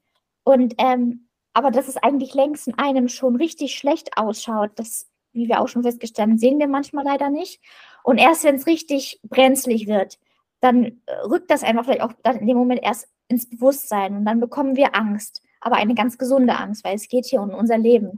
[0.45, 5.49] Und ähm, aber dass es eigentlich längst in einem schon richtig schlecht ausschaut, das, wie
[5.49, 7.61] wir auch schon festgestellt haben, sehen wir manchmal leider nicht.
[8.05, 10.19] Und erst wenn es richtig brenzlig wird,
[10.61, 14.27] dann äh, rückt das einfach vielleicht auch dann in dem Moment erst ins Bewusstsein und
[14.27, 17.79] dann bekommen wir Angst, aber eine ganz gesunde Angst, weil es geht hier um unser
[17.79, 18.13] Leben.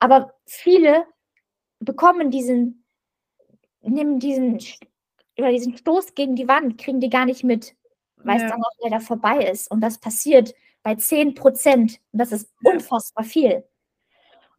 [0.00, 1.06] Aber viele
[1.78, 2.84] bekommen diesen,
[3.82, 4.58] nehmen diesen,
[5.38, 7.76] oder diesen Stoß gegen die Wand, kriegen die gar nicht mit,
[8.16, 8.44] weil ja.
[8.44, 9.70] es dann auch leider vorbei ist.
[9.70, 12.00] Und das passiert bei 10 Prozent.
[12.10, 13.62] Und das ist unfassbar viel.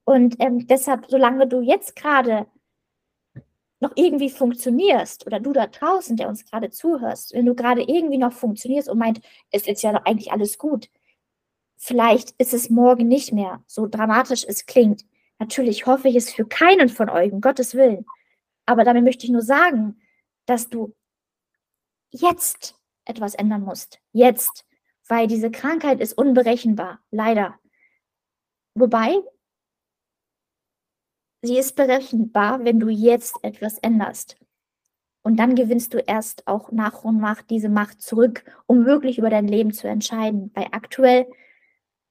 [0.05, 2.47] Und ähm, deshalb, solange du jetzt gerade
[3.81, 8.17] noch irgendwie funktionierst oder du da draußen, der uns gerade zuhörst, wenn du gerade irgendwie
[8.17, 9.21] noch funktionierst und meint,
[9.51, 10.89] es ist ja eigentlich alles gut,
[11.77, 15.03] vielleicht ist es morgen nicht mehr, so dramatisch es klingt.
[15.39, 18.05] Natürlich hoffe ich es für keinen von euch, um Gottes Willen.
[18.67, 19.99] Aber damit möchte ich nur sagen,
[20.45, 20.93] dass du
[22.11, 22.75] jetzt
[23.05, 23.99] etwas ändern musst.
[24.11, 24.65] Jetzt.
[25.07, 26.99] Weil diese Krankheit ist unberechenbar.
[27.09, 27.59] Leider.
[28.75, 29.17] Wobei,
[31.41, 34.37] sie ist berechenbar, wenn du jetzt etwas änderst.
[35.23, 39.29] Und dann gewinnst du erst auch nach und nach diese Macht zurück, um wirklich über
[39.29, 40.51] dein Leben zu entscheiden.
[40.55, 41.27] Weil aktuell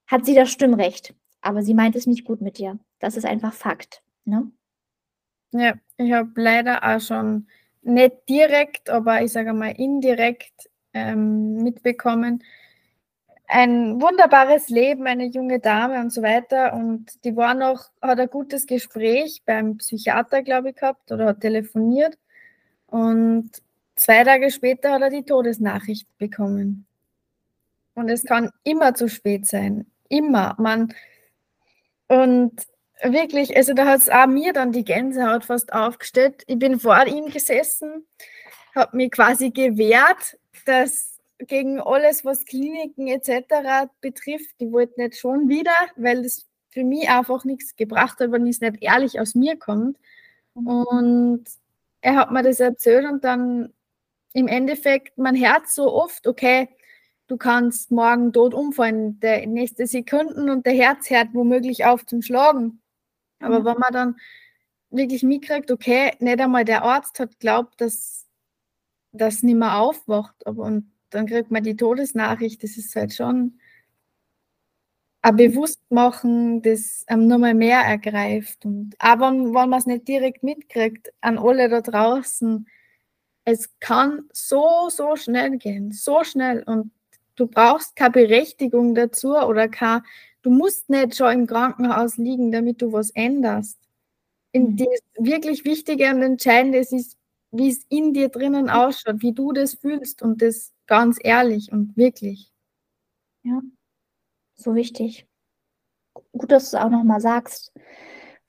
[0.06, 2.78] hat sie das Stimmrecht, aber sie meint es nicht gut mit dir.
[3.00, 4.02] Das ist einfach Fakt.
[4.24, 4.50] Ne?
[5.52, 7.48] Ja, ich habe leider auch schon
[7.82, 12.44] nicht direkt, aber ich sage mal indirekt ähm, mitbekommen,
[13.50, 16.72] ein wunderbares Leben, eine junge Dame und so weiter.
[16.72, 21.40] Und die war noch, hat ein gutes Gespräch beim Psychiater, glaube ich, gehabt oder hat
[21.40, 22.16] telefoniert.
[22.86, 23.50] Und
[23.96, 26.86] zwei Tage später hat er die Todesnachricht bekommen.
[27.94, 29.86] Und es kann immer zu spät sein.
[30.08, 30.54] Immer.
[30.58, 30.94] Man,
[32.06, 32.52] und
[33.02, 36.44] wirklich, also da hat es auch mir dann die Gänsehaut fast aufgestellt.
[36.46, 38.06] Ich bin vor ihm gesessen,
[38.76, 41.09] habe mich quasi gewehrt, dass
[41.46, 43.90] gegen alles, was Kliniken etc.
[44.00, 48.46] betrifft, die wollten nicht schon wieder, weil das für mich einfach nichts gebracht hat, wenn
[48.46, 49.98] es nicht ehrlich aus mir kommt.
[50.54, 50.66] Mhm.
[50.66, 51.44] Und
[52.00, 53.72] er hat mir das erzählt und dann
[54.32, 56.68] im Endeffekt, mein Herz so oft, okay,
[57.26, 62.22] du kannst morgen tot umfallen, der nächste Sekunden und der Herz hört womöglich auf zum
[62.22, 62.80] Schlagen.
[63.40, 63.64] Aber mhm.
[63.64, 64.16] wenn man dann
[64.90, 68.26] wirklich mitkriegt, okay, nicht einmal der Arzt hat glaubt, dass
[69.12, 73.58] das nicht mehr aufwacht, aber und dann kriegt man die Todesnachricht, das ist halt schon
[75.22, 78.64] ein Bewusstmachen, das einem nochmal mehr ergreift.
[78.64, 82.66] Und aber wenn, wenn man es nicht direkt mitkriegt, an alle da draußen,
[83.44, 86.62] es kann so, so schnell gehen, so schnell.
[86.62, 86.92] Und
[87.36, 90.02] du brauchst keine Berechtigung dazu oder keine,
[90.42, 93.78] du musst nicht schon im Krankenhaus liegen, damit du was änderst.
[94.52, 94.76] In mhm.
[94.76, 97.16] das wirklich Wichtige und Entscheidende ist,
[97.50, 101.96] wie es in dir drinnen ausschaut, wie du das fühlst und das ganz ehrlich und
[101.96, 102.52] wirklich.
[103.42, 103.60] Ja,
[104.54, 105.26] so wichtig.
[106.32, 107.72] Gut, dass du es auch nochmal sagst,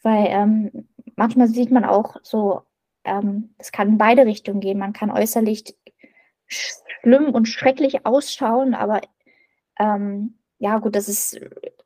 [0.02, 2.64] weil ähm, manchmal sieht man auch so,
[3.04, 4.80] ähm, es kann in beide Richtungen gehen.
[4.80, 5.76] Man kann äußerlich
[6.48, 9.02] schlimm und schrecklich ausschauen, aber
[9.80, 11.40] ähm, ja, gut, das ist,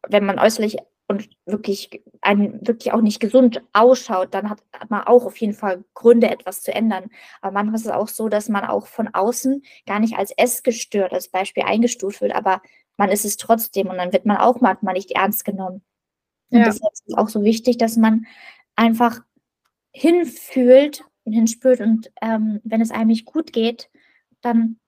[0.08, 0.78] wenn man äußerlich
[1.08, 5.54] und wirklich ein wirklich auch nicht gesund ausschaut, dann hat, hat, man auch auf jeden
[5.54, 7.12] Fall Gründe, etwas zu ändern.
[7.42, 11.14] Aber manchmal ist es auch so, dass man auch von außen gar nicht als essgestört
[11.14, 12.62] als Beispiel eingestuft wird, aber
[12.98, 15.84] man ist es trotzdem und dann wird man auch manchmal nicht ernst genommen.
[16.50, 16.66] Und ja.
[16.66, 18.26] deshalb ist es auch so wichtig, dass man
[18.76, 19.20] einfach
[19.92, 23.90] hinfühlt und hinspürt und ähm, wenn es einem nicht gut geht,
[24.42, 24.80] dann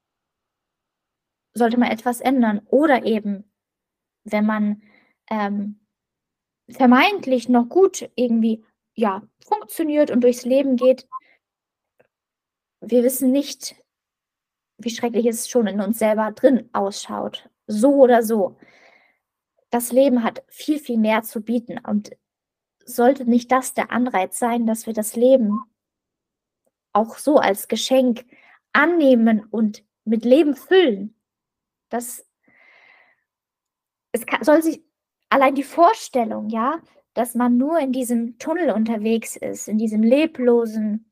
[1.54, 2.62] sollte man etwas ändern.
[2.68, 3.44] Oder eben,
[4.24, 4.84] wenn man
[5.30, 5.80] ähm,
[6.70, 8.64] vermeintlich noch gut irgendwie
[8.94, 11.08] ja, funktioniert und durchs Leben geht,
[12.82, 13.76] wir wissen nicht,
[14.78, 17.50] wie schrecklich es schon in uns selber drin ausschaut.
[17.68, 18.58] So oder so.
[19.70, 21.80] Das Leben hat viel, viel mehr zu bieten.
[21.80, 22.12] Und
[22.86, 25.60] sollte nicht das der Anreiz sein, dass wir das Leben
[26.94, 28.26] auch so als Geschenk
[28.74, 31.16] annehmen und mit Leben füllen?
[31.90, 32.26] Das
[34.12, 34.82] es kann, soll sich
[35.30, 36.82] allein die Vorstellung, ja,
[37.14, 41.12] dass man nur in diesem Tunnel unterwegs ist, in diesem leblosen,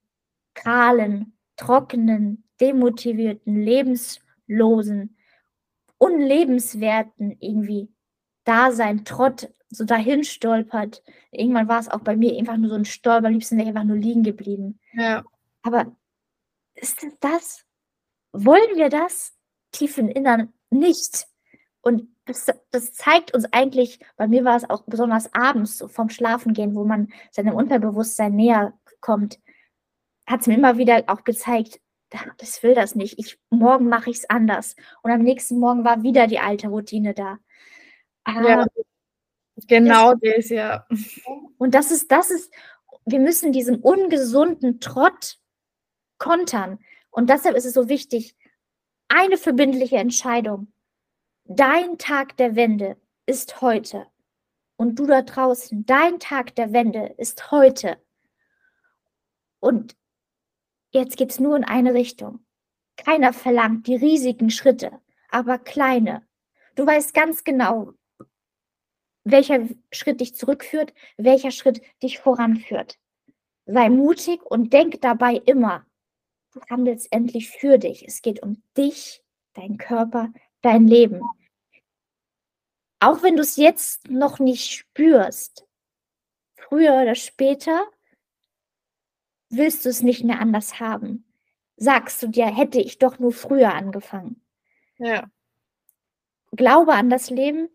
[0.53, 5.17] kahlen, trockenen, demotivierten, lebenslosen,
[5.97, 7.89] unlebenswerten irgendwie
[8.43, 11.03] Dasein, Trott, so dahin stolpert.
[11.31, 13.75] Irgendwann war es auch bei mir einfach nur so ein Stolper, am liebsten wäre ich
[13.75, 14.79] einfach nur liegen geblieben.
[14.93, 15.23] Ja.
[15.63, 15.95] Aber
[16.75, 17.65] ist das?
[18.31, 19.33] Wollen wir das
[19.71, 21.27] tief im Innern nicht?
[21.85, 26.09] Und das, das, zeigt uns eigentlich, bei mir war es auch besonders abends so vom
[26.09, 29.39] Schlafengehen, wo man seinem Unterbewusstsein näher kommt,
[30.25, 31.79] hat es mir immer wieder auch gezeigt,
[32.37, 33.19] das will das nicht.
[33.19, 34.75] Ich, morgen mache ich es anders.
[35.03, 37.37] Und am nächsten Morgen war wieder die alte Routine da.
[38.25, 38.65] ja, ah,
[39.67, 40.87] genau das, das, ja.
[41.59, 42.51] Und das ist, das ist,
[43.05, 45.37] wir müssen diesen ungesunden Trott
[46.17, 46.79] kontern.
[47.11, 48.35] Und deshalb ist es so wichtig,
[49.07, 50.71] eine verbindliche Entscheidung.
[51.47, 54.07] Dein Tag der Wende ist heute.
[54.77, 58.01] Und du da draußen, dein Tag der Wende ist heute.
[59.59, 59.95] Und
[60.89, 62.43] jetzt geht es nur in eine Richtung.
[62.97, 66.27] Keiner verlangt die riesigen Schritte, aber kleine.
[66.73, 67.93] Du weißt ganz genau,
[69.23, 72.97] welcher Schritt dich zurückführt, welcher Schritt dich voranführt.
[73.67, 75.85] Sei mutig und denk dabei immer,
[76.53, 78.03] du handelst endlich für dich.
[78.07, 79.23] Es geht um dich,
[79.53, 80.33] dein Körper,
[80.65, 81.21] dein Leben.
[82.99, 85.67] Auch wenn du es jetzt noch nicht spürst,
[86.55, 87.85] früher oder später
[89.49, 91.25] willst du es nicht mehr anders haben.
[91.77, 94.41] Sagst du dir, hätte ich doch nur früher angefangen.
[94.97, 95.29] Ja.
[96.51, 97.69] Glaube an das Leben.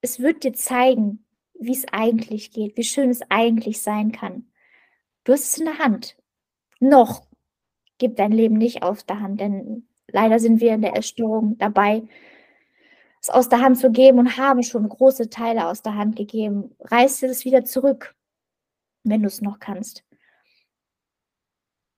[0.00, 4.50] Es wird dir zeigen, wie es eigentlich geht, wie schön es eigentlich sein kann.
[5.24, 6.16] Du hast es in der Hand.
[6.78, 7.26] Noch
[7.98, 12.02] gib dein Leben nicht aus der Hand, denn leider sind wir in der Essstörung dabei,
[13.20, 16.76] es aus der Hand zu geben und haben schon große Teile aus der Hand gegeben.
[16.80, 18.14] Reiß das wieder zurück,
[19.04, 20.04] wenn du es noch kannst.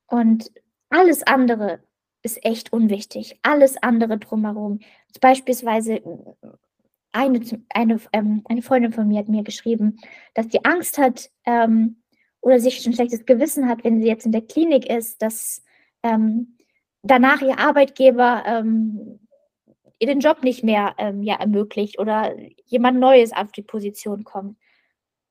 [0.07, 0.51] Und
[0.89, 1.81] alles andere
[2.23, 3.39] ist echt unwichtig.
[3.43, 4.81] Alles andere drumherum.
[5.21, 6.03] Beispielsweise
[7.13, 7.41] eine,
[7.71, 9.99] eine, ähm, eine Freundin von mir hat mir geschrieben,
[10.35, 12.03] dass sie Angst hat ähm,
[12.41, 15.63] oder sich ein schlechtes Gewissen hat, wenn sie jetzt in der Klinik ist, dass
[16.03, 16.58] ähm,
[17.03, 19.21] danach ihr Arbeitgeber ähm,
[19.99, 22.35] ihr den Job nicht mehr ähm, ja, ermöglicht oder
[22.67, 24.57] jemand Neues auf die Position kommt.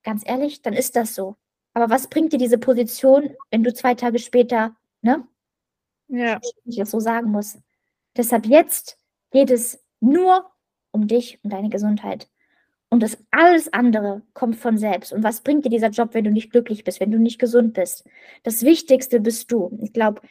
[0.03, 1.35] Ganz ehrlich, dann ist das so.
[1.73, 5.27] Aber was bringt dir diese Position, wenn du zwei Tage später, ne?
[6.07, 6.39] Ja.
[6.65, 7.57] Ich das so sagen muss.
[8.15, 8.97] Deshalb jetzt
[9.31, 10.49] geht es nur
[10.91, 12.29] um dich und deine Gesundheit.
[12.89, 15.11] Und das alles andere kommt von selbst.
[15.11, 17.73] Und was bringt dir dieser Job, wenn du nicht glücklich bist, wenn du nicht gesund
[17.73, 18.05] bist?
[18.43, 19.77] Das Wichtigste bist du.
[19.81, 20.21] Ich glaube,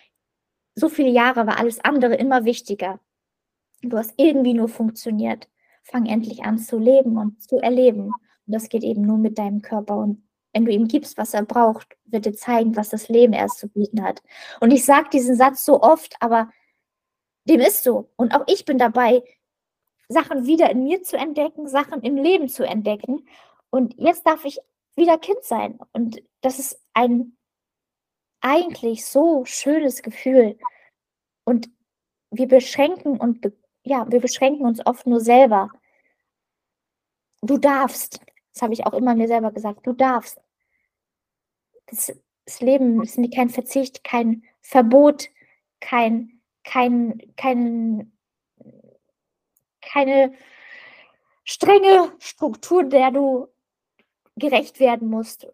[0.77, 3.01] so viele Jahre war alles andere immer wichtiger.
[3.83, 5.49] Du hast irgendwie nur funktioniert.
[5.83, 8.07] Fang endlich an zu leben und zu erleben.
[8.07, 9.97] Und das geht eben nur mit deinem Körper.
[9.97, 10.23] Und
[10.53, 13.69] wenn du ihm gibst, was er braucht, wird dir zeigen, was das Leben erst zu
[13.69, 14.23] bieten hat.
[14.61, 16.51] Und ich sage diesen Satz so oft, aber
[17.45, 18.11] dem ist so.
[18.17, 19.23] Und auch ich bin dabei,
[20.09, 23.27] Sachen wieder in mir zu entdecken, Sachen im Leben zu entdecken.
[23.71, 24.59] Und jetzt darf ich
[24.95, 25.79] wieder Kind sein.
[25.93, 27.37] Und das ist ein
[28.47, 30.57] eigentlich so schönes Gefühl.
[31.45, 31.69] Und
[32.31, 35.71] wir beschränken und ja, wir beschränken uns oft nur selber.
[37.43, 38.21] Du darfst.
[38.53, 39.87] Das habe ich auch immer mir selber gesagt.
[39.87, 40.41] Du darfst.
[41.87, 45.29] Das, das Leben ist kein Verzicht, kein Verbot,
[45.81, 48.13] kein, kein, kein,
[49.81, 50.35] keine
[51.45, 53.49] strenge Struktur, der du
[54.37, 55.47] gerecht werden musst.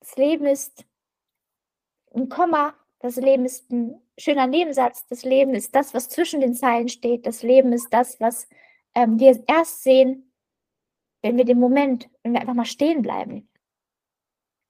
[0.00, 0.86] Das Leben ist
[2.16, 6.54] ein Komma, das Leben ist ein schöner Nebensatz, das Leben ist das, was zwischen den
[6.54, 8.48] Zeilen steht, das Leben ist das, was
[8.94, 10.32] ähm, wir erst sehen,
[11.22, 13.48] wenn wir den Moment, wenn wir einfach mal stehen bleiben.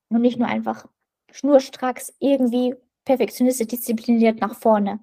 [0.08, 0.86] Und nicht nur einfach
[1.32, 2.74] schnurstracks irgendwie
[3.04, 5.00] perfektionistisch diszipliniert nach vorne.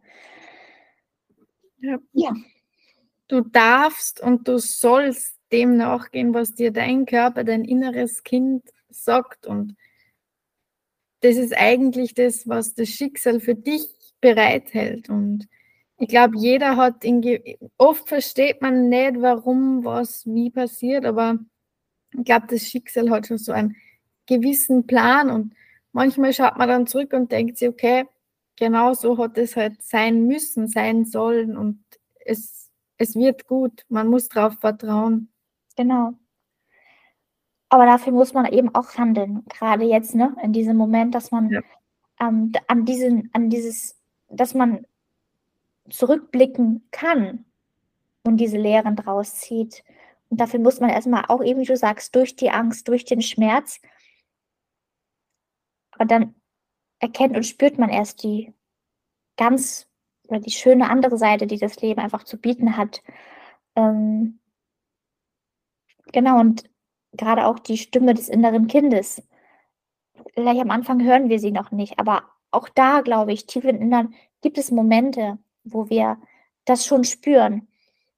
[1.78, 1.98] Ja.
[2.14, 2.34] ja.
[3.28, 9.46] Du darfst und du sollst dem nachgehen, was dir dein Körper, dein inneres Kind sagt.
[9.46, 9.76] Und
[11.24, 13.88] das ist eigentlich das, was das Schicksal für dich
[14.20, 15.10] bereithält.
[15.10, 15.48] Und
[15.98, 17.06] ich glaube, jeder hat,
[17.78, 21.40] oft versteht man nicht, warum was wie passiert, aber
[22.12, 23.76] ich glaube, das Schicksal hat schon so einen
[24.26, 25.54] gewissen Plan und
[25.94, 28.06] manchmal schaut man dann zurück und denkt sich, okay,
[28.58, 31.84] genau so hat es halt sein müssen, sein sollen und
[32.26, 33.86] es, es wird gut.
[33.88, 35.32] Man muss darauf vertrauen.
[35.78, 36.14] Genau.
[37.74, 39.44] Aber dafür muss man eben auch handeln.
[39.50, 41.62] Gerade jetzt, ne, in diesem Moment, dass man ja.
[42.20, 44.00] ähm, an, diesen, an dieses,
[44.30, 44.86] dass man
[45.90, 47.46] zurückblicken kann
[48.24, 49.84] und diese Lehren draus zieht.
[50.30, 53.24] Und dafür muss man erstmal auch eben, wie du sagst, durch die Angst, durch den
[53.24, 53.82] Schmerz.
[55.94, 56.36] Aber dann
[57.00, 58.54] erkennt und spürt man erst die
[59.36, 59.88] ganz
[60.28, 63.02] oder die schöne andere Seite, die das Leben einfach zu bieten hat.
[63.76, 64.38] Ähm,
[66.12, 66.72] genau, und
[67.14, 69.24] gerade auch die Stimme des inneren Kindes.
[70.34, 73.82] Vielleicht am Anfang hören wir sie noch nicht, aber auch da, glaube ich, tief im
[73.82, 76.20] Innern gibt es Momente, wo wir
[76.66, 77.68] das schon spüren.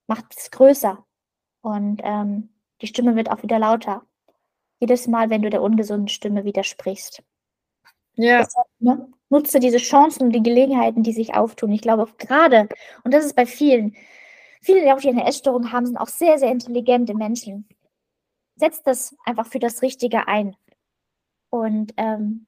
[0.08, 1.04] Macht es größer
[1.62, 2.50] und ähm,
[2.82, 4.04] die Stimme wird auch wieder lauter.
[4.80, 7.24] Jedes Mal, wenn du der ungesunden Stimme widersprichst.
[8.16, 8.44] Ja.
[8.44, 11.72] Deshalb, ne, nutze diese Chancen und die Gelegenheiten, die sich auftun.
[11.72, 12.70] Ich glaube, gerade,
[13.04, 13.96] und das ist bei vielen,
[14.62, 17.68] viele, die auch die eine Essstörung haben, sind auch sehr, sehr intelligente Menschen
[18.56, 20.56] setzt das einfach für das Richtige ein.
[21.50, 22.48] Und ähm,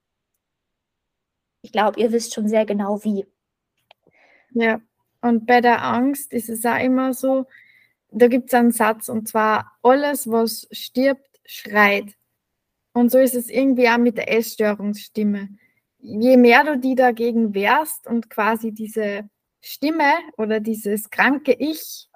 [1.62, 3.26] ich glaube, ihr wisst schon sehr genau wie.
[4.52, 4.82] Ja,
[5.22, 7.46] und bei der Angst ist es auch immer so,
[8.10, 12.16] da gibt es einen Satz und zwar, alles, was stirbt, schreit.
[12.94, 15.50] Und so ist es irgendwie auch mit der Essstörungsstimme.
[16.00, 19.30] je mehr du die dagegen wehrst und quasi diese
[19.62, 22.10] Stimme oder dieses kranke Ich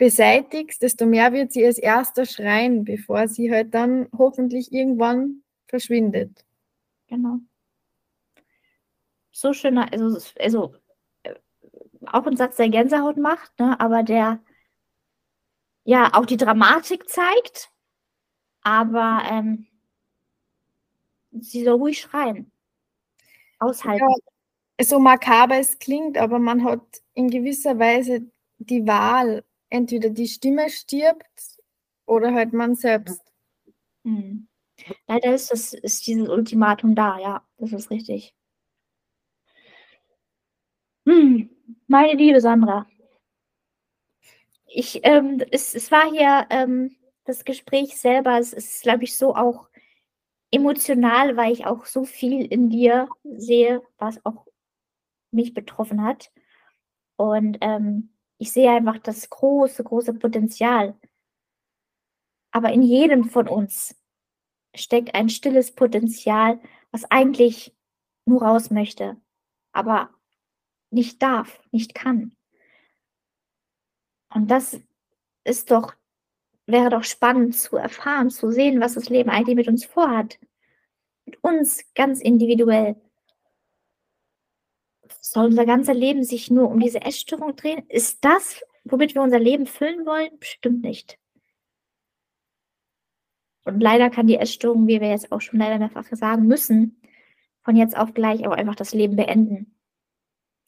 [0.00, 6.46] beseitigst, desto mehr wird sie als erster schreien, bevor sie halt dann hoffentlich irgendwann verschwindet.
[7.06, 7.40] Genau.
[9.30, 10.74] So schöner, also, also
[11.22, 11.34] äh,
[12.06, 14.40] auch ein Satz, der Gänsehaut macht, ne, aber der
[15.84, 17.70] ja auch die Dramatik zeigt,
[18.62, 19.66] aber ähm,
[21.30, 22.50] sie soll ruhig schreien.
[23.58, 24.08] Aushalten.
[24.78, 29.44] Ja, so makaber es klingt, aber man hat in gewisser Weise die Wahl.
[29.70, 31.58] Entweder die Stimme stirbt
[32.06, 33.22] oder halt man selbst.
[34.04, 34.48] Hm.
[35.06, 38.34] Leider ist, das, ist dieses Ultimatum da, ja, das ist richtig.
[41.06, 41.50] Hm.
[41.86, 42.86] Meine liebe Sandra,
[44.66, 49.34] ich, ähm, es, es war hier ähm, das Gespräch selber, es ist, glaube ich, so
[49.34, 49.68] auch
[50.52, 54.46] emotional, weil ich auch so viel in dir sehe, was auch
[55.32, 56.30] mich betroffen hat.
[57.16, 58.10] Und ähm,
[58.40, 60.98] ich sehe einfach das große, große Potenzial.
[62.52, 63.94] Aber in jedem von uns
[64.74, 66.58] steckt ein stilles Potenzial,
[66.90, 67.76] was eigentlich
[68.24, 69.20] nur raus möchte,
[69.72, 70.08] aber
[70.90, 72.34] nicht darf, nicht kann.
[74.32, 74.80] Und das
[75.44, 75.94] ist doch,
[76.64, 80.38] wäre doch spannend zu erfahren, zu sehen, was das Leben eigentlich mit uns vorhat.
[81.26, 82.96] Mit uns ganz individuell.
[85.20, 87.84] Soll unser ganzes Leben sich nur um diese Essstörung drehen?
[87.88, 90.38] Ist das, womit wir unser Leben füllen wollen?
[90.38, 91.18] Bestimmt nicht.
[93.64, 97.00] Und leider kann die Essstörung, wie wir jetzt auch schon leider mehrfach sagen müssen,
[97.62, 99.76] von jetzt auf gleich auch einfach das Leben beenden.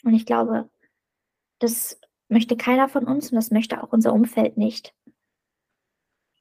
[0.05, 0.71] Und ich glaube,
[1.59, 4.95] das möchte keiner von uns und das möchte auch unser Umfeld nicht.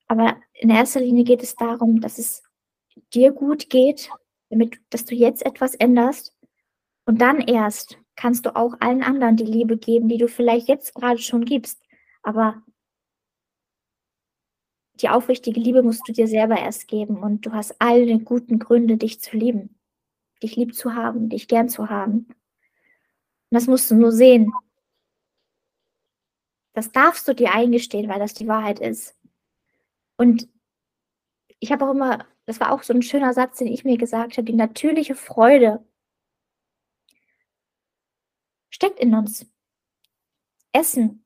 [0.08, 2.44] Aber in erster Linie geht es darum, dass es
[3.14, 4.10] dir gut geht,
[4.50, 6.36] damit, dass du jetzt etwas änderst.
[7.12, 10.96] Und dann erst kannst du auch allen anderen die Liebe geben, die du vielleicht jetzt
[10.96, 11.84] gerade schon gibst.
[12.24, 12.64] Aber
[14.94, 18.96] die aufrichtige Liebe musst du dir selber erst geben und du hast alle guten Gründe,
[18.96, 19.78] dich zu lieben,
[20.42, 22.28] dich lieb zu haben, dich gern zu haben.
[22.28, 22.38] Und
[23.50, 24.50] das musst du nur sehen.
[26.72, 29.18] Das darfst du dir eingestehen, weil das die Wahrheit ist.
[30.16, 30.48] Und
[31.60, 34.38] ich habe auch immer, das war auch so ein schöner Satz, den ich mir gesagt
[34.38, 35.86] habe, die natürliche Freude
[38.82, 39.46] steckt in uns.
[40.74, 41.24] Essen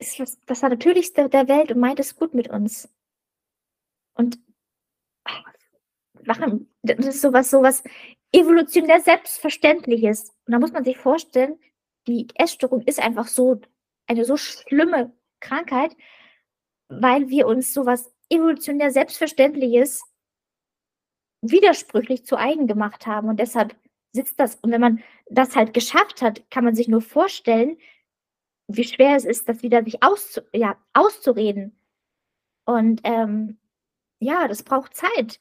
[0.00, 2.88] ist das, das Natürlichste der Welt und meint es gut mit uns.
[4.14, 4.40] Und
[6.24, 7.84] machen, das ist sowas, sowas
[8.32, 10.30] evolutionär Selbstverständliches.
[10.46, 11.60] Und da muss man sich vorstellen,
[12.08, 13.60] die Essstörung ist einfach so
[14.08, 15.96] eine so schlimme Krankheit,
[16.88, 20.02] weil wir uns sowas evolutionär Selbstverständliches
[21.42, 23.28] widersprüchlich zu eigen gemacht haben.
[23.28, 23.76] Und deshalb
[24.12, 24.56] sitzt das.
[24.56, 27.78] Und wenn man das halt geschafft hat, kann man sich nur vorstellen,
[28.68, 31.78] wie schwer es ist, das wieder sich auszu ja, auszureden.
[32.64, 33.58] Und ähm,
[34.20, 35.40] ja, das braucht Zeit.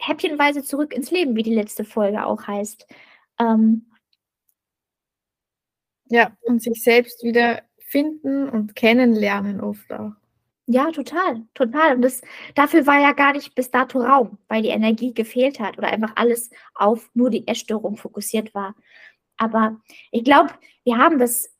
[0.00, 2.86] Häppchenweise zurück ins Leben, wie die letzte Folge auch heißt.
[3.38, 3.86] Ähm,
[6.06, 10.12] ja, und sich selbst wieder finden und kennenlernen oft auch.
[10.70, 11.94] Ja, total, total.
[11.96, 12.20] Und das,
[12.54, 16.12] dafür war ja gar nicht bis dato Raum, weil die Energie gefehlt hat oder einfach
[16.16, 18.74] alles auf nur die Essstörung fokussiert war.
[19.38, 20.52] Aber ich glaube,
[20.84, 21.50] wir haben das,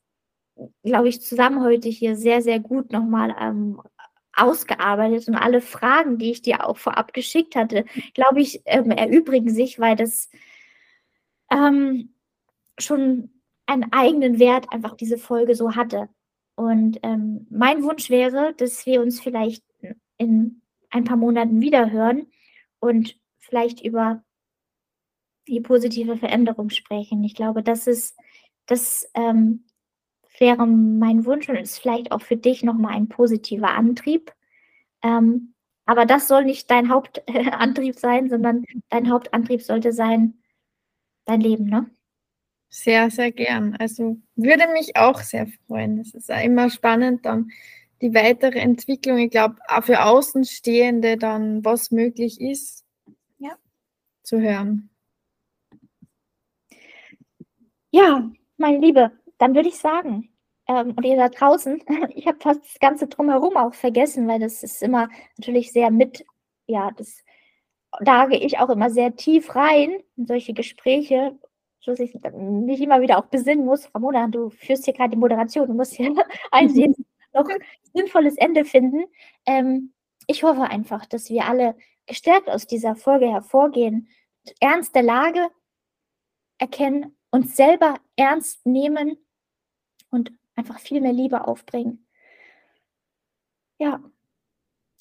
[0.84, 3.80] glaube ich, zusammen heute hier sehr, sehr gut nochmal ähm,
[4.34, 9.50] ausgearbeitet und alle Fragen, die ich dir auch vorab geschickt hatte, glaube ich, ähm, erübrigen
[9.50, 10.28] sich, weil das
[11.50, 12.14] ähm,
[12.78, 13.30] schon
[13.66, 16.08] einen eigenen Wert einfach diese Folge so hatte.
[16.58, 19.62] Und ähm, mein Wunsch wäre, dass wir uns vielleicht
[20.16, 22.26] in ein paar Monaten wiederhören
[22.80, 24.24] und vielleicht über
[25.46, 27.22] die positive Veränderung sprechen.
[27.22, 28.18] Ich glaube, das ist,
[28.66, 29.66] das ähm,
[30.36, 34.32] wäre mein Wunsch und ist vielleicht auch für dich nochmal ein positiver Antrieb.
[35.04, 35.54] Ähm,
[35.86, 40.42] aber das soll nicht dein Hauptantrieb sein, sondern dein Hauptantrieb sollte sein,
[41.24, 41.88] dein Leben, ne?
[42.70, 43.76] Sehr, sehr gern.
[43.78, 46.00] Also würde mich auch sehr freuen.
[46.00, 47.50] Es ist immer spannend, dann
[48.02, 52.84] die weitere Entwicklung, ich glaube, auch für Außenstehende dann, was möglich ist,
[53.38, 53.56] ja.
[54.22, 54.90] zu hören.
[57.90, 60.28] Ja, meine Liebe, dann würde ich sagen,
[60.68, 61.82] ähm, und ihr da draußen,
[62.14, 65.08] ich habe fast das Ganze drumherum auch vergessen, weil das ist immer
[65.38, 66.24] natürlich sehr mit,
[66.66, 67.24] ja, das,
[68.00, 71.38] da gehe ich auch immer sehr tief rein in solche Gespräche
[71.84, 73.92] dass ich mich immer wieder auch besinnen muss.
[73.94, 76.14] Ramona, du führst hier gerade die Moderation, du musst hier
[76.50, 76.94] einsehen,
[77.32, 77.62] noch ein
[77.94, 79.04] sinnvolles Ende finden.
[79.46, 79.92] Ähm,
[80.26, 81.76] ich hoffe einfach, dass wir alle
[82.06, 84.08] gestärkt aus dieser Folge hervorgehen,
[84.60, 85.48] Ernst der Lage
[86.58, 89.18] erkennen, uns selber ernst nehmen
[90.10, 92.06] und einfach viel mehr Liebe aufbringen.
[93.78, 94.02] Ja,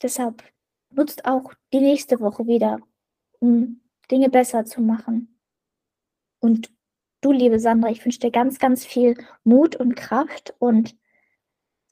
[0.01, 0.43] deshalb
[0.89, 2.79] nutzt auch die nächste Woche wieder,
[3.39, 5.36] um Dinge besser zu machen.
[6.39, 6.71] Und
[7.21, 10.95] du, liebe Sandra, ich wünsche dir ganz, ganz viel Mut und Kraft und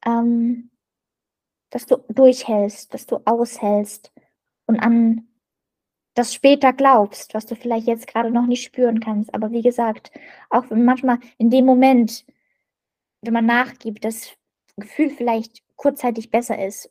[0.06, 0.72] ähm,
[1.70, 4.14] dass du durchhältst, dass du aushältst
[4.68, 5.28] und an
[6.14, 9.34] das später glaubst, was du vielleicht jetzt gerade noch nicht spüren kannst.
[9.34, 10.12] Aber wie gesagt,
[10.50, 12.26] auch wenn manchmal in dem Moment,
[13.22, 14.30] wenn man nachgibt, das
[14.78, 16.90] Gefühl vielleicht kurzzeitig besser ist,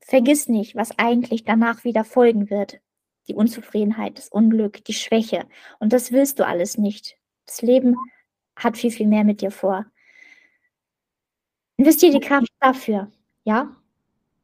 [0.00, 2.80] vergiss nicht, was eigentlich danach wieder folgen wird.
[3.28, 5.46] Die Unzufriedenheit, das Unglück, die Schwäche.
[5.78, 7.16] Und das willst du alles nicht.
[7.46, 7.96] Das Leben
[8.56, 9.86] hat viel, viel mehr mit dir vor.
[11.76, 13.10] Investiere die Kraft dafür,
[13.44, 13.74] ja?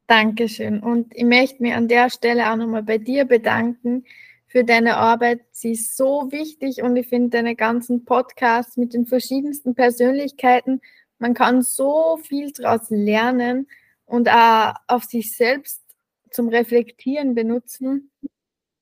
[0.07, 0.81] Dankeschön.
[0.81, 4.05] Und ich möchte mich an der Stelle auch nochmal bei dir bedanken
[4.47, 5.43] für deine Arbeit.
[5.53, 10.81] Sie ist so wichtig und ich finde deine ganzen Podcasts mit den verschiedensten Persönlichkeiten,
[11.21, 13.69] man kann so viel daraus lernen
[14.07, 15.83] und auch auf sich selbst
[16.31, 18.10] zum Reflektieren benutzen.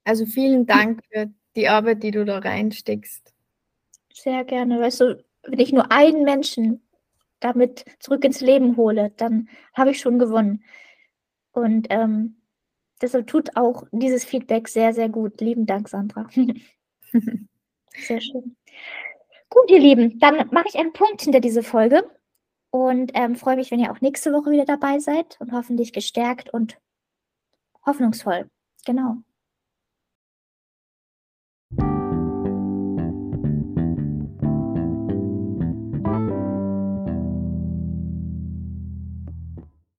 [0.09, 3.35] Also vielen Dank für die Arbeit, die du da reinsteckst.
[4.11, 4.81] Sehr gerne.
[4.81, 6.81] Weißt du, wenn ich nur einen Menschen
[7.41, 10.65] damit zurück ins Leben hole, dann habe ich schon gewonnen.
[11.53, 12.41] Und ähm,
[13.03, 15.43] deshalb tut auch dieses Feedback sehr, sehr gut.
[15.43, 16.27] Lieben Dank, Sandra.
[17.93, 18.57] sehr schön.
[19.51, 22.11] Gut, ihr Lieben, dann mache ich einen Punkt hinter diese Folge
[22.71, 26.49] und ähm, freue mich, wenn ihr auch nächste Woche wieder dabei seid und hoffentlich gestärkt
[26.49, 26.79] und
[27.85, 28.49] hoffnungsvoll.
[28.87, 29.19] Genau.